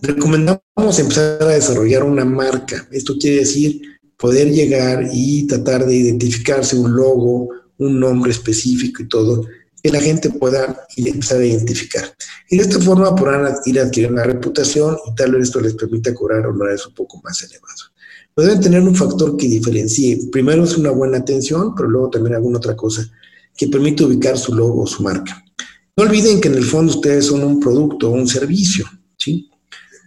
Recomendamos 0.00 0.98
empezar 0.98 1.42
a 1.42 1.46
desarrollar 1.46 2.02
una 2.02 2.24
marca. 2.24 2.88
Esto 2.90 3.16
quiere 3.16 3.38
decir 3.38 3.80
poder 4.16 4.50
llegar 4.50 5.08
y 5.12 5.46
tratar 5.46 5.86
de 5.86 5.94
identificarse 5.94 6.76
un 6.76 6.94
logo, 6.94 7.50
un 7.78 8.00
nombre 8.00 8.32
específico 8.32 9.02
y 9.02 9.08
todo, 9.08 9.46
que 9.82 9.90
la 9.90 10.00
gente 10.00 10.30
pueda 10.30 10.86
empezar 10.96 11.40
a 11.40 11.44
identificar. 11.44 12.14
Y 12.48 12.56
de 12.56 12.62
esta 12.62 12.78
forma 12.78 13.14
podrán 13.14 13.54
ir 13.64 13.80
adquiriendo 13.80 14.14
una 14.14 14.24
reputación 14.24 14.96
y 15.06 15.14
tal 15.14 15.32
vez 15.32 15.44
esto 15.44 15.60
les 15.60 15.74
permita 15.74 16.14
cobrar 16.14 16.46
honorarios 16.46 16.86
un 16.86 16.94
poco 16.94 17.20
más 17.24 17.42
elevados. 17.42 17.92
Pero 18.34 18.48
deben 18.48 18.62
tener 18.62 18.82
un 18.82 18.94
factor 18.94 19.36
que 19.36 19.48
diferencie. 19.48 20.18
Primero 20.30 20.64
es 20.64 20.76
una 20.76 20.90
buena 20.90 21.18
atención, 21.18 21.74
pero 21.74 21.88
luego 21.88 22.10
también 22.10 22.36
alguna 22.36 22.58
otra 22.58 22.76
cosa 22.76 23.10
que 23.56 23.68
permite 23.68 24.04
ubicar 24.04 24.38
su 24.38 24.54
logo 24.54 24.82
o 24.82 24.86
su 24.86 25.02
marca. 25.02 25.44
No 25.96 26.04
olviden 26.04 26.40
que 26.40 26.48
en 26.48 26.54
el 26.54 26.64
fondo 26.64 26.92
ustedes 26.92 27.26
son 27.26 27.42
un 27.42 27.60
producto 27.60 28.08
o 28.08 28.12
un 28.12 28.26
servicio, 28.26 28.86
¿sí? 29.18 29.50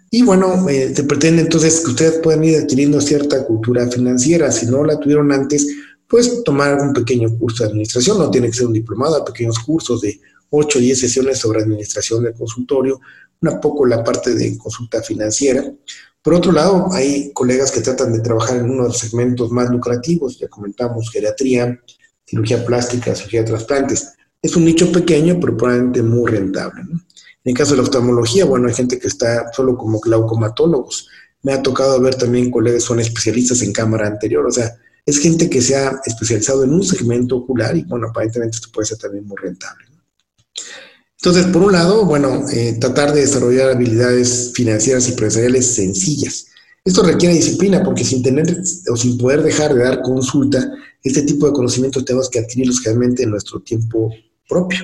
Y 0.10 0.22
bueno, 0.24 0.68
eh, 0.70 0.94
se 0.96 1.04
pretende 1.04 1.42
entonces 1.42 1.82
que 1.82 1.92
ustedes 1.92 2.20
puedan 2.24 2.44
ir 2.44 2.58
adquiriendo 2.58 3.02
cierta 3.02 3.46
cultura 3.46 3.88
financiera. 3.88 4.52
Si 4.52 4.66
no 4.66 4.84
la 4.84 5.00
tuvieron 5.00 5.32
antes, 5.32 5.68
pues 6.08 6.44
tomar 6.44 6.80
un 6.80 6.94
pequeño 6.94 7.38
curso 7.38 7.64
de 7.64 7.70
administración. 7.70 8.18
No 8.18 8.30
tiene 8.30 8.48
que 8.48 8.54
ser 8.54 8.68
un 8.68 8.74
diplomado, 8.74 9.24
pequeños 9.26 9.60
cursos 9.60 10.02
de 10.02 10.20
8 10.50 10.78
o 10.78 10.82
10 10.82 11.00
sesiones 11.00 11.40
sobre 11.40 11.62
administración 11.62 12.24
del 12.24 12.34
consultorio, 12.34 13.00
una 13.42 13.60
poco 13.60 13.86
la 13.86 14.04
parte 14.04 14.34
de 14.34 14.58
consulta 14.58 15.02
financiera. 15.02 15.64
Por 16.22 16.34
otro 16.34 16.52
lado, 16.52 16.88
hay 16.92 17.32
colegas 17.34 17.72
que 17.72 17.82
tratan 17.82 18.14
de 18.14 18.20
trabajar 18.20 18.58
en 18.58 18.70
uno 18.70 18.84
de 18.84 18.90
los 18.90 18.98
segmentos 18.98 19.52
más 19.52 19.70
lucrativos, 19.70 20.40
ya 20.40 20.48
comentamos, 20.48 21.12
geriatría, 21.12 21.80
cirugía 22.26 22.66
plástica, 22.66 23.14
cirugía 23.14 23.42
de 23.42 23.48
trasplantes. 23.48 24.14
Es 24.42 24.56
un 24.56 24.66
nicho 24.66 24.92
pequeño, 24.92 25.40
pero 25.40 25.56
probablemente 25.56 26.02
muy 26.02 26.32
rentable. 26.32 26.82
En 26.82 27.52
el 27.52 27.54
caso 27.54 27.72
de 27.72 27.78
la 27.78 27.84
oftalmología, 27.84 28.46
bueno, 28.46 28.68
hay 28.68 28.74
gente 28.74 28.98
que 28.98 29.08
está 29.08 29.52
solo 29.54 29.78
como 29.78 30.00
glaucomatólogos. 30.00 31.08
Me 31.44 31.54
ha 31.54 31.62
tocado 31.62 32.00
ver 32.02 32.16
también 32.16 32.50
colegas 32.50 32.82
que 32.82 32.88
son 32.88 33.00
especialistas 33.00 33.62
en 33.62 33.72
cámara 33.72 34.08
anterior, 34.08 34.44
o 34.48 34.52
sea, 34.52 34.76
es 35.06 35.20
gente 35.20 35.50
que 35.50 35.62
se 35.62 35.76
ha 35.76 36.00
especializado 36.06 36.64
en 36.64 36.74
un 36.74 36.84
segmento 36.84 37.38
ocular 37.38 37.78
y, 37.78 37.84
bueno, 37.84 38.08
aparentemente 38.08 38.56
esto 38.56 38.70
puede 38.74 38.88
ser 38.88 38.98
también 38.98 39.26
muy 39.26 39.38
rentable. 39.38 39.86
Entonces, 41.18 41.48
por 41.48 41.64
un 41.64 41.72
lado, 41.72 42.06
bueno, 42.06 42.46
eh, 42.52 42.78
tratar 42.80 43.14
de 43.14 43.22
desarrollar 43.22 43.70
habilidades 43.70 44.52
financieras 44.54 45.08
y 45.08 45.12
empresariales 45.12 45.68
sencillas. 45.68 46.48
Esto 46.84 47.02
requiere 47.02 47.34
disciplina 47.34 47.84
porque 47.84 48.04
sin 48.04 48.22
tener 48.22 48.62
o 48.92 48.96
sin 48.96 49.18
poder 49.18 49.42
dejar 49.42 49.74
de 49.74 49.84
dar 49.84 50.02
consulta, 50.02 50.72
este 51.04 51.24
tipo 51.24 51.48
de 51.48 51.54
conocimientos 51.54 52.06
tenemos 52.06 52.30
que 52.30 52.40
adquirirlos 52.40 52.84
realmente 52.84 53.24
en 53.24 53.32
nuestro 53.32 53.60
tiempo 53.60 54.12
propio. 54.48 54.80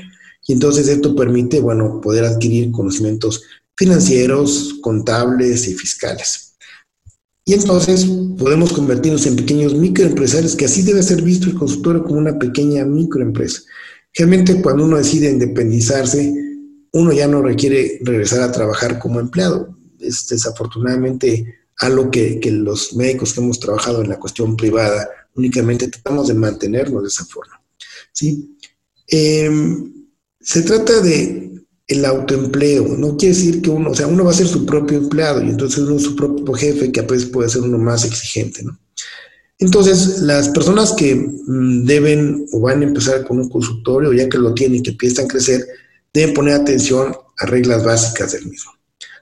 Y 0.47 0.53
entonces 0.53 0.87
esto 0.87 1.15
permite, 1.15 1.59
bueno, 1.59 2.01
poder 2.01 2.25
adquirir 2.25 2.71
conocimientos 2.71 3.43
financieros, 3.75 4.75
contables 4.81 5.67
y 5.67 5.73
fiscales. 5.75 6.50
Y 7.51 7.55
entonces 7.55 8.05
podemos 8.37 8.71
convertirnos 8.71 9.25
en 9.25 9.35
pequeños 9.35 9.73
microempresarios, 9.73 10.55
que 10.55 10.63
así 10.63 10.83
debe 10.83 11.03
ser 11.03 11.21
visto 11.21 11.47
el 11.47 11.55
consultorio 11.55 12.01
como 12.01 12.17
una 12.17 12.39
pequeña 12.39 12.85
microempresa. 12.85 13.63
Realmente 14.13 14.61
cuando 14.61 14.85
uno 14.85 14.95
decide 14.95 15.29
independizarse, 15.29 16.33
uno 16.93 17.11
ya 17.11 17.27
no 17.27 17.41
requiere 17.41 17.99
regresar 18.03 18.41
a 18.41 18.53
trabajar 18.53 18.99
como 18.99 19.19
empleado. 19.19 19.77
Es 19.99 20.29
desafortunadamente 20.29 21.45
algo 21.79 22.09
que, 22.09 22.39
los 22.53 22.95
médicos 22.95 23.33
que 23.33 23.41
hemos 23.41 23.59
trabajado 23.59 24.01
en 24.01 24.07
la 24.07 24.17
cuestión 24.17 24.55
privada 24.55 25.09
únicamente 25.35 25.89
tratamos 25.89 26.29
de 26.29 26.35
mantenernos 26.35 27.01
de 27.01 27.09
esa 27.09 27.25
forma. 27.25 27.61
¿sí? 28.13 28.55
Em, 29.07 29.91
se 30.39 30.61
trata 30.61 31.01
de 31.01 31.50
el 31.91 32.05
autoempleo, 32.05 32.95
no 32.97 33.17
quiere 33.17 33.35
decir 33.35 33.61
que 33.61 33.69
uno, 33.69 33.91
o 33.91 33.95
sea, 33.95 34.07
uno 34.07 34.23
va 34.23 34.31
a 34.31 34.35
ser 34.35 34.47
su 34.47 34.65
propio 34.65 34.97
empleado 34.97 35.43
y 35.43 35.49
entonces 35.49 35.79
uno 35.79 35.97
es 35.97 36.03
su 36.03 36.15
propio 36.15 36.53
jefe 36.53 36.91
que 36.91 36.99
a 36.99 37.03
veces 37.03 37.29
puede 37.29 37.49
ser 37.49 37.61
uno 37.61 37.77
más 37.77 38.05
exigente, 38.05 38.63
¿no? 38.63 38.77
Entonces, 39.61 40.21
las 40.21 40.49
personas 40.49 40.91
que 40.93 41.13
mm, 41.15 41.85
deben 41.85 42.47
o 42.51 42.61
van 42.61 42.81
a 42.81 42.85
empezar 42.85 43.25
con 43.27 43.39
un 43.39 43.47
consultorio, 43.47 44.11
ya 44.11 44.27
que 44.27 44.39
lo 44.39 44.55
tienen 44.55 44.81
que 44.81 44.89
empiezan 44.89 45.25
a 45.25 45.27
crecer, 45.27 45.63
deben 46.11 46.33
poner 46.33 46.55
atención 46.55 47.15
a 47.37 47.45
reglas 47.45 47.83
básicas 47.83 48.31
del 48.31 48.47
mismo. 48.47 48.71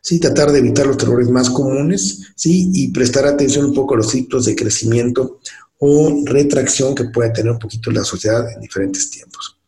¿sí? 0.01 0.17
Tratar 0.17 0.51
de 0.53 0.59
evitar 0.59 0.87
los 0.87 1.01
errores 1.03 1.29
más 1.29 1.49
comunes 1.49 2.31
¿sí? 2.35 2.71
y 2.73 2.87
prestar 2.91 3.25
atención 3.25 3.65
un 3.65 3.73
poco 3.73 3.95
a 3.95 3.97
los 3.97 4.11
ciclos 4.11 4.45
de 4.45 4.55
crecimiento 4.55 5.39
o 5.79 6.23
retracción 6.25 6.95
que 6.95 7.05
puede 7.05 7.31
tener 7.31 7.51
un 7.51 7.59
poquito 7.59 7.91
la 7.91 8.05
sociedad 8.05 8.49
en 8.49 8.61
diferentes 8.61 9.09
tiempos. 9.09 9.58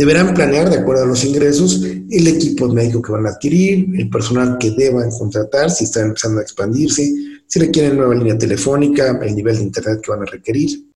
Deberán 0.00 0.32
planear, 0.32 0.70
de 0.70 0.78
acuerdo 0.78 1.02
a 1.02 1.06
los 1.06 1.22
ingresos, 1.26 1.82
el 1.82 2.26
equipo 2.26 2.66
médico 2.70 3.02
que 3.02 3.12
van 3.12 3.26
a 3.26 3.32
adquirir, 3.32 3.86
el 3.98 4.08
personal 4.08 4.56
que 4.58 4.70
deban 4.70 5.10
contratar 5.10 5.70
si 5.70 5.84
están 5.84 6.06
empezando 6.06 6.40
a 6.40 6.42
expandirse, 6.42 7.12
si 7.46 7.58
requieren 7.58 7.98
nueva 7.98 8.14
línea 8.14 8.38
telefónica, 8.38 9.20
el 9.20 9.34
nivel 9.36 9.58
de 9.58 9.64
internet 9.64 10.00
que 10.02 10.10
van 10.10 10.22
a 10.22 10.24
requerir, 10.24 10.86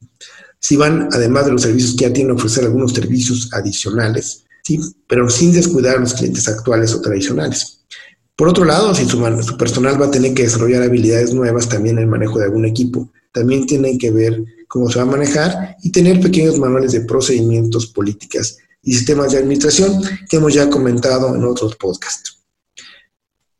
si 0.58 0.76
van, 0.76 1.10
además 1.12 1.44
de 1.44 1.52
los 1.52 1.60
servicios 1.60 1.94
que 1.98 2.06
ya 2.06 2.14
tienen, 2.14 2.34
ofrecer 2.34 2.64
algunos 2.64 2.94
servicios 2.94 3.50
adicionales, 3.52 4.46
¿sí? 4.62 4.80
pero 5.06 5.28
sin 5.28 5.52
descuidar 5.52 5.98
a 5.98 6.00
los 6.00 6.14
clientes 6.14 6.48
actuales 6.48 6.94
o 6.94 7.02
tradicionales. 7.02 7.80
Por 8.34 8.48
otro 8.48 8.64
lado, 8.64 8.94
si 8.94 9.04
su, 9.04 9.18
su, 9.42 9.58
personal 9.58 10.00
va 10.00 10.06
a 10.06 10.10
tener 10.10 10.32
que 10.32 10.44
desarrollar 10.44 10.82
habilidades 10.82 11.34
nuevas 11.34 11.68
también 11.68 11.98
en 11.98 12.04
el 12.04 12.08
manejo 12.08 12.38
de 12.38 12.46
algún 12.46 12.64
equipo, 12.64 13.12
también 13.32 13.66
tienen 13.66 13.98
que 13.98 14.10
ver 14.10 14.42
cómo 14.66 14.88
se 14.88 14.98
va 14.98 15.02
a 15.02 15.08
manejar 15.08 15.76
y 15.82 15.92
tener 15.92 16.22
pequeños 16.22 16.58
manuales 16.58 16.92
de 16.92 17.02
procedimientos, 17.02 17.88
políticas 17.88 18.56
y 18.84 18.94
sistemas 18.94 19.32
de 19.32 19.38
administración 19.38 20.02
que 20.28 20.36
hemos 20.36 20.54
ya 20.54 20.68
comentado 20.68 21.34
en 21.34 21.44
otros 21.44 21.76
podcasts. 21.76 22.38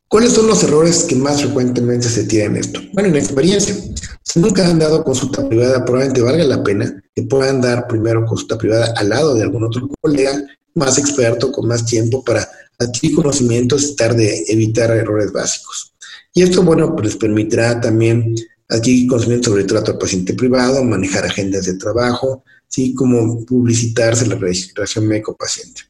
¿Cuáles 0.07 0.33
son 0.33 0.47
los 0.47 0.63
errores 0.63 1.03
que 1.03 1.15
más 1.15 1.41
frecuentemente 1.41 2.07
se 2.07 2.25
tienen 2.25 2.57
esto? 2.57 2.79
Bueno, 2.93 3.09
en 3.09 3.15
experiencia, 3.15 3.75
si 4.21 4.39
nunca 4.39 4.67
han 4.67 4.79
dado 4.79 5.03
consulta 5.03 5.47
privada, 5.49 5.83
probablemente 5.83 6.21
valga 6.21 6.43
la 6.43 6.63
pena 6.63 7.03
que 7.13 7.23
puedan 7.23 7.59
dar 7.59 7.87
primero 7.87 8.25
consulta 8.25 8.57
privada 8.57 8.93
al 8.95 9.09
lado 9.09 9.33
de 9.33 9.41
algún 9.41 9.63
otro 9.63 9.89
colega 9.99 10.41
más 10.75 10.97
experto, 10.97 11.51
con 11.51 11.67
más 11.67 11.85
tiempo 11.85 12.23
para 12.23 12.47
adquirir 12.77 13.15
conocimientos 13.15 13.95
y 13.97 14.51
evitar 14.51 14.91
errores 14.91 15.31
básicos. 15.31 15.93
Y 16.33 16.43
esto, 16.43 16.61
bueno, 16.63 16.93
pues 16.93 17.07
les 17.07 17.15
permitirá 17.15 17.79
también 17.79 18.35
adquirir 18.69 19.07
conocimiento 19.07 19.49
sobre 19.49 19.61
el 19.61 19.67
trato 19.67 19.91
al 19.91 19.97
paciente 19.97 20.33
privado, 20.33 20.83
manejar 20.83 21.25
agendas 21.25 21.65
de 21.65 21.75
trabajo, 21.75 22.43
así 22.75 22.93
como 22.93 23.45
publicitarse 23.45 24.27
la 24.27 24.35
registración 24.35 25.07
médico-paciente 25.07 25.83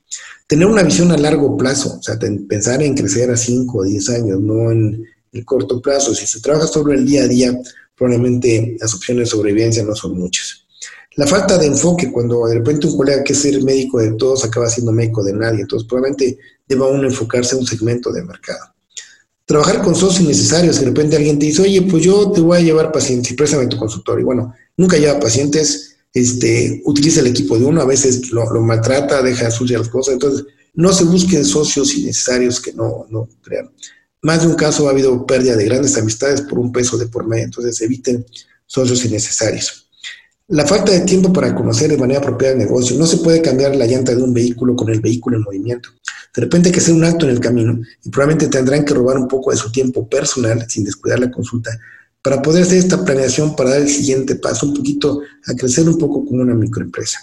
tener 0.47 0.67
una 0.67 0.83
visión 0.83 1.11
a 1.11 1.17
largo 1.17 1.57
plazo, 1.57 1.97
o 1.99 2.03
sea, 2.03 2.17
pensar 2.47 2.81
en 2.83 2.95
crecer 2.95 3.31
a 3.31 3.37
5 3.37 3.77
o 3.77 3.83
10 3.83 4.09
años, 4.09 4.39
no 4.39 4.71
en 4.71 5.05
el 5.31 5.45
corto 5.45 5.81
plazo. 5.81 6.13
Si 6.13 6.27
se 6.27 6.39
trabaja 6.39 6.67
sobre 6.67 6.95
el 6.95 7.05
día 7.05 7.23
a 7.23 7.27
día, 7.27 7.59
probablemente 7.95 8.77
las 8.79 8.93
opciones 8.93 9.25
de 9.25 9.31
sobrevivencia 9.31 9.83
no 9.83 9.95
son 9.95 10.17
muchas. 10.17 10.65
La 11.15 11.25
falta 11.25 11.57
de 11.57 11.65
enfoque, 11.65 12.11
cuando 12.11 12.45
de 12.45 12.55
repente 12.55 12.87
un 12.87 12.97
colega 12.97 13.23
que 13.23 13.33
es 13.33 13.45
el 13.45 13.63
médico 13.63 13.99
de 13.99 14.11
todos 14.13 14.43
acaba 14.43 14.69
siendo 14.69 14.91
médico 14.91 15.23
de 15.23 15.33
nadie, 15.33 15.61
entonces 15.61 15.87
probablemente 15.87 16.37
deba 16.67 16.89
uno 16.89 17.07
enfocarse 17.07 17.55
en 17.55 17.61
un 17.61 17.67
segmento 17.67 18.11
de 18.11 18.23
mercado. 18.23 18.73
Trabajar 19.45 19.81
con 19.81 19.95
socios 19.95 20.21
innecesarios, 20.23 20.79
de 20.79 20.87
repente 20.87 21.15
alguien 21.15 21.39
te 21.39 21.45
dice, 21.45 21.61
oye, 21.61 21.81
pues 21.83 22.03
yo 22.03 22.31
te 22.31 22.41
voy 22.41 22.57
a 22.57 22.61
llevar 22.61 22.91
pacientes 22.91 23.31
y 23.31 23.35
préstame 23.35 23.67
tu 23.67 23.77
consultorio. 23.77 24.21
Y 24.21 24.25
bueno, 24.25 24.53
nunca 24.75 24.97
lleva 24.97 25.19
pacientes, 25.19 25.94
este, 26.15 26.81
utiliza 26.85 27.19
el 27.19 27.27
equipo 27.27 27.59
de 27.59 27.65
uno, 27.65 27.81
a 27.81 27.85
veces 27.85 28.31
lo, 28.31 28.49
maltrata, 28.61 29.21
deja 29.21 29.51
sucias 29.51 29.81
las 29.81 29.89
cosas, 29.89 30.13
entonces 30.13 30.45
no 30.73 30.93
se 30.93 31.03
busquen 31.03 31.43
socios 31.43 31.93
innecesarios 31.93 32.61
que 32.61 32.71
no, 32.71 33.05
no 33.09 33.27
crean. 33.43 33.69
Más 34.21 34.41
de 34.41 34.47
un 34.47 34.55
caso 34.55 34.87
ha 34.87 34.91
habido 34.91 35.25
pérdida 35.25 35.57
de 35.57 35.65
grandes 35.65 35.97
amistades 35.97 36.41
por 36.41 36.57
un 36.57 36.71
peso 36.71 36.97
de 36.97 37.07
por 37.07 37.27
medio, 37.27 37.43
entonces 37.43 37.79
eviten 37.81 38.25
socios 38.65 39.03
innecesarios. 39.03 39.89
La 40.47 40.65
falta 40.65 40.93
de 40.93 41.01
tiempo 41.01 41.33
para 41.33 41.53
conocer 41.53 41.89
de 41.89 41.97
manera 41.97 42.19
apropiada 42.19 42.53
el 42.53 42.59
negocio. 42.59 42.95
No 42.97 43.07
se 43.07 43.17
puede 43.17 43.41
cambiar 43.41 43.75
la 43.75 43.87
llanta 43.87 44.13
de 44.13 44.21
un 44.21 44.33
vehículo 44.33 44.75
con 44.75 44.89
el 44.89 45.01
vehículo 45.01 45.37
en 45.37 45.43
movimiento. 45.43 45.89
De 46.35 46.41
repente 46.43 46.69
hay 46.69 46.73
que 46.73 46.79
hacer 46.79 46.93
un 46.93 47.03
acto 47.03 47.25
en 47.25 47.31
el 47.31 47.39
camino 47.39 47.79
y 48.03 48.09
probablemente 48.09 48.47
tendrán 48.47 48.85
que 48.85 48.93
robar 48.93 49.17
un 49.17 49.27
poco 49.27 49.51
de 49.51 49.57
su 49.57 49.71
tiempo 49.71 50.07
personal 50.07 50.65
sin 50.69 50.83
descuidar 50.83 51.19
la 51.19 51.31
consulta 51.31 51.71
para 52.25 52.41
poder 52.41 52.63
hacer 52.63 52.79
esta 52.79 53.05
planeación 53.05 53.55
para 53.55 53.69
dar 53.69 53.81
el 53.81 53.87
siguiente 53.87 54.33
paso, 54.33 54.65
un 54.65 54.73
poquito, 54.73 55.21
a 55.45 55.53
crecer 55.53 55.87
un 55.87 55.95
poco 55.99 56.25
como 56.25 56.41
una 56.41 56.55
microempresa. 56.55 57.19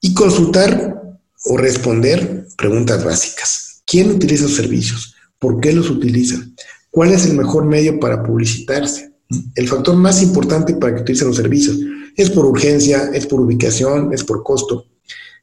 Y 0.00 0.14
consultar 0.14 1.18
o 1.44 1.56
responder 1.58 2.46
preguntas 2.56 3.04
básicas. 3.04 3.82
¿Quién 3.84 4.12
utiliza 4.12 4.44
los 4.44 4.54
servicios? 4.54 5.14
¿Por 5.38 5.60
qué 5.60 5.70
los 5.70 5.90
utilizan? 5.90 6.56
¿Cuál 6.90 7.12
es 7.12 7.26
el 7.26 7.36
mejor 7.36 7.66
medio 7.66 8.00
para 8.00 8.22
publicitarse? 8.22 9.12
El 9.54 9.68
factor 9.68 9.94
más 9.94 10.22
importante 10.22 10.72
para 10.72 10.94
que 10.94 11.02
utilicen 11.02 11.28
los 11.28 11.36
servicios 11.36 11.78
es 12.16 12.30
por 12.30 12.46
urgencia, 12.46 13.10
es 13.12 13.26
por 13.26 13.42
ubicación, 13.42 14.14
es 14.14 14.24
por 14.24 14.42
costo. 14.42 14.86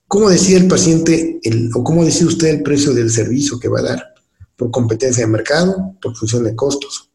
¿Cómo 0.07 0.31
decide 0.31 0.57
el 0.57 0.67
paciente 0.67 1.39
o 1.75 1.83
cómo 1.83 2.03
decide 2.03 2.25
usted 2.25 2.47
el 2.47 2.63
precio 2.63 2.91
del 2.95 3.12
servicio 3.12 3.59
que 3.59 3.67
va 3.67 3.81
a 3.81 3.83
dar? 3.83 4.03
¿Por 4.55 4.71
competencia 4.71 5.27
de 5.27 5.31
mercado? 5.31 5.95
¿Por 6.01 6.15
función 6.15 6.43
de 6.43 6.55
costos? 6.55 7.12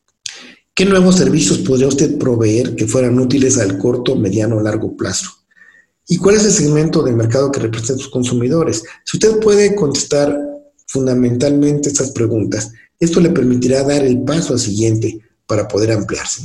¿Qué 0.78 0.84
nuevos 0.84 1.16
servicios 1.16 1.58
podría 1.58 1.88
usted 1.88 2.18
proveer 2.18 2.76
que 2.76 2.86
fueran 2.86 3.18
útiles 3.18 3.58
al 3.58 3.78
corto, 3.78 4.14
mediano 4.14 4.58
o 4.58 4.60
largo 4.60 4.96
plazo? 4.96 5.28
¿Y 6.06 6.18
cuál 6.18 6.36
es 6.36 6.44
el 6.44 6.52
segmento 6.52 7.02
del 7.02 7.16
mercado 7.16 7.50
que 7.50 7.58
representa 7.58 7.94
a 7.94 8.04
sus 8.04 8.12
consumidores? 8.12 8.84
Si 9.04 9.16
usted 9.16 9.40
puede 9.40 9.74
contestar 9.74 10.38
fundamentalmente 10.86 11.88
estas 11.88 12.12
preguntas, 12.12 12.70
esto 13.00 13.18
le 13.18 13.30
permitirá 13.30 13.82
dar 13.82 14.04
el 14.04 14.22
paso 14.22 14.52
al 14.52 14.60
siguiente 14.60 15.18
para 15.48 15.66
poder 15.66 15.90
ampliarse. 15.90 16.44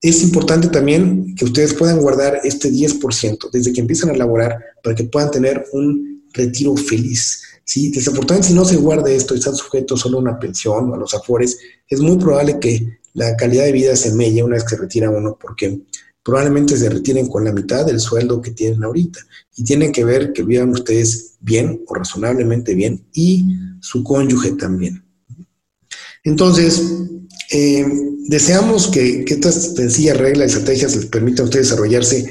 Es 0.00 0.22
importante 0.22 0.68
también 0.68 1.34
que 1.34 1.44
ustedes 1.44 1.74
puedan 1.74 2.00
guardar 2.00 2.40
este 2.44 2.72
10% 2.72 3.50
desde 3.52 3.74
que 3.74 3.82
empiezan 3.82 4.08
a 4.08 4.14
elaborar 4.14 4.56
para 4.82 4.96
que 4.96 5.04
puedan 5.04 5.30
tener 5.30 5.66
un 5.74 6.24
retiro 6.32 6.74
feliz. 6.74 7.42
¿sí? 7.64 7.90
Desafortunadamente, 7.90 8.48
si 8.48 8.54
no 8.54 8.64
se 8.64 8.76
guarda 8.76 9.10
esto 9.10 9.34
y 9.34 9.38
están 9.40 9.56
sujetos 9.56 10.00
solo 10.00 10.16
a 10.16 10.22
una 10.22 10.38
pensión 10.38 10.88
o 10.88 10.94
a 10.94 10.98
los 10.98 11.12
afores, 11.12 11.58
es 11.86 12.00
muy 12.00 12.16
probable 12.16 12.58
que 12.58 12.97
la 13.14 13.36
calidad 13.36 13.64
de 13.64 13.72
vida 13.72 13.96
se 13.96 14.14
mella 14.14 14.44
una 14.44 14.56
vez 14.56 14.64
que 14.64 14.76
retira 14.76 15.10
uno 15.10 15.36
porque 15.40 15.80
probablemente 16.22 16.76
se 16.76 16.90
retiren 16.90 17.26
con 17.28 17.44
la 17.44 17.52
mitad 17.52 17.86
del 17.86 18.00
sueldo 18.00 18.42
que 18.42 18.50
tienen 18.50 18.84
ahorita 18.84 19.20
y 19.56 19.64
tienen 19.64 19.92
que 19.92 20.04
ver 20.04 20.32
que 20.32 20.42
vivan 20.42 20.70
ustedes 20.70 21.36
bien 21.40 21.82
o 21.86 21.94
razonablemente 21.94 22.74
bien 22.74 23.06
y 23.14 23.44
su 23.80 24.04
cónyuge 24.04 24.52
también. 24.52 25.04
Entonces, 26.24 26.82
eh, 27.50 27.86
deseamos 28.26 28.88
que, 28.88 29.24
estas 29.26 29.74
sencillas 29.74 30.16
reglas 30.18 30.52
y 30.52 30.58
estrategias 30.58 30.96
les 30.96 31.06
permitan 31.06 31.42
a 31.42 31.44
ustedes 31.44 31.70
desarrollarse 31.70 32.28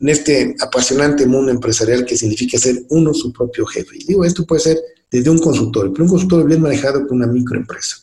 en 0.00 0.08
este 0.08 0.56
apasionante 0.60 1.26
mundo 1.26 1.50
empresarial 1.50 2.06
que 2.06 2.16
significa 2.16 2.58
ser 2.58 2.84
uno 2.88 3.12
su 3.12 3.32
propio 3.32 3.66
jefe. 3.66 3.96
Y 3.98 4.04
digo, 4.06 4.24
esto 4.24 4.46
puede 4.46 4.62
ser 4.62 4.80
desde 5.10 5.30
un 5.30 5.38
consultorio, 5.38 5.92
pero 5.92 6.04
un 6.04 6.10
consultorio 6.10 6.46
bien 6.46 6.62
manejado 6.62 7.06
con 7.06 7.18
una 7.18 7.26
microempresa. 7.26 7.98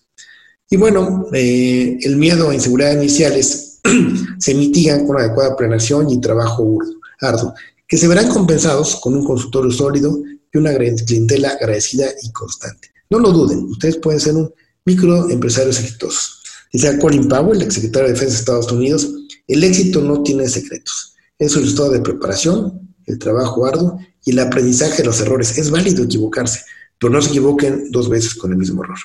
Y 0.73 0.77
bueno, 0.77 1.27
eh, 1.34 1.99
el 2.01 2.15
miedo 2.15 2.49
a 2.49 2.53
inseguridad 2.53 2.93
iniciales 2.93 3.81
se 4.39 4.55
mitigan 4.55 5.05
con 5.05 5.19
adecuada 5.19 5.57
planeación 5.57 6.10
y 6.10 6.21
trabajo 6.21 6.79
arduo, 7.19 7.53
que 7.86 7.97
se 7.97 8.07
verán 8.07 8.29
compensados 8.29 8.95
con 9.01 9.13
un 9.13 9.25
consultorio 9.25 9.69
sólido 9.69 10.17
y 10.53 10.57
una 10.57 10.73
clientela 10.73 11.49
agradecida 11.49 12.05
y 12.23 12.31
constante. 12.31 12.88
No 13.10 13.19
lo 13.19 13.34
duden, 13.34 13.65
ustedes 13.65 13.97
pueden 13.97 14.21
ser 14.21 14.36
un 14.36 14.53
microempresarios 14.86 15.77
exitosos. 15.77 16.41
Dice 16.71 16.97
Colin 16.99 17.27
Powell, 17.27 17.62
ex 17.62 17.73
secretario 17.73 18.07
de 18.07 18.13
Defensa 18.13 18.36
de 18.36 18.39
Estados 18.39 18.71
Unidos, 18.71 19.10
el 19.47 19.65
éxito 19.65 20.01
no 20.01 20.23
tiene 20.23 20.47
secretos. 20.47 21.15
Es 21.38 21.53
el 21.53 21.63
resultado 21.63 21.91
de 21.91 21.99
preparación, 21.99 22.95
el 23.07 23.19
trabajo 23.19 23.65
arduo 23.65 23.99
y 24.23 24.31
el 24.31 24.39
aprendizaje 24.39 24.99
de 24.99 25.03
los 25.03 25.19
errores. 25.19 25.57
Es 25.57 25.69
válido 25.69 26.05
equivocarse, 26.05 26.62
pero 26.97 27.12
no 27.12 27.21
se 27.21 27.27
equivoquen 27.27 27.91
dos 27.91 28.07
veces 28.07 28.36
con 28.36 28.53
el 28.53 28.57
mismo 28.57 28.86
error. 28.86 28.99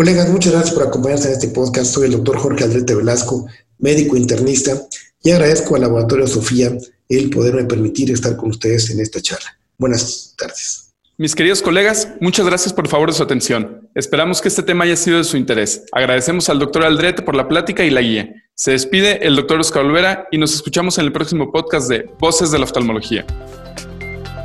Colegas, 0.00 0.30
muchas 0.30 0.54
gracias 0.54 0.74
por 0.74 0.86
acompañarnos 0.86 1.26
en 1.26 1.32
este 1.32 1.48
podcast. 1.48 1.92
Soy 1.92 2.06
el 2.06 2.12
doctor 2.12 2.38
Jorge 2.38 2.64
Aldrete 2.64 2.94
Velasco, 2.94 3.46
médico 3.80 4.16
internista, 4.16 4.80
y 5.22 5.30
agradezco 5.30 5.74
al 5.74 5.82
Laboratorio 5.82 6.26
Sofía 6.26 6.72
el 7.06 7.28
poderme 7.28 7.64
permitir 7.64 8.10
estar 8.10 8.34
con 8.34 8.48
ustedes 8.48 8.88
en 8.88 9.00
esta 9.00 9.20
charla. 9.20 9.58
Buenas 9.76 10.32
tardes. 10.38 10.94
Mis 11.18 11.34
queridos 11.34 11.60
colegas, 11.60 12.08
muchas 12.18 12.46
gracias 12.46 12.72
por 12.72 12.88
favor 12.88 13.10
de 13.10 13.14
su 13.14 13.22
atención. 13.22 13.90
Esperamos 13.94 14.40
que 14.40 14.48
este 14.48 14.62
tema 14.62 14.84
haya 14.84 14.96
sido 14.96 15.18
de 15.18 15.24
su 15.24 15.36
interés. 15.36 15.82
Agradecemos 15.92 16.48
al 16.48 16.60
doctor 16.60 16.82
Aldrete 16.84 17.20
por 17.20 17.34
la 17.34 17.46
plática 17.46 17.84
y 17.84 17.90
la 17.90 18.00
guía. 18.00 18.32
Se 18.54 18.70
despide 18.70 19.26
el 19.26 19.36
doctor 19.36 19.60
Oscar 19.60 19.84
Olvera 19.84 20.28
y 20.30 20.38
nos 20.38 20.54
escuchamos 20.54 20.96
en 20.96 21.04
el 21.04 21.12
próximo 21.12 21.52
podcast 21.52 21.90
de 21.90 22.08
Voces 22.18 22.50
de 22.50 22.58
la 22.58 22.64
Oftalmología. 22.64 23.26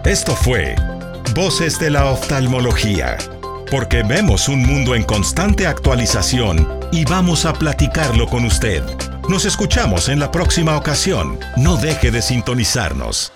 Esto 0.04 0.36
fue 0.36 0.76
Voces 1.34 1.80
de 1.80 1.92
la 1.92 2.12
Oftalmología, 2.12 3.18
porque 3.70 4.04
vemos 4.04 4.48
un 4.48 4.62
mundo 4.62 4.96
en 4.96 5.04
constante 5.04 5.68
actualización 5.68 6.68
y 6.92 7.06
vamos 7.06 7.46
a 7.46 7.54
platicarlo 7.54 8.28
con 8.28 8.46
usted. 8.46 8.84
Nos 9.28 9.46
escuchamos 9.46 10.10
en 10.10 10.20
la 10.20 10.32
próxima 10.32 10.78
ocasión. 10.78 11.40
No 11.58 11.78
deje 11.78 12.12
de 12.12 12.22
sintonizarnos. 12.22 13.32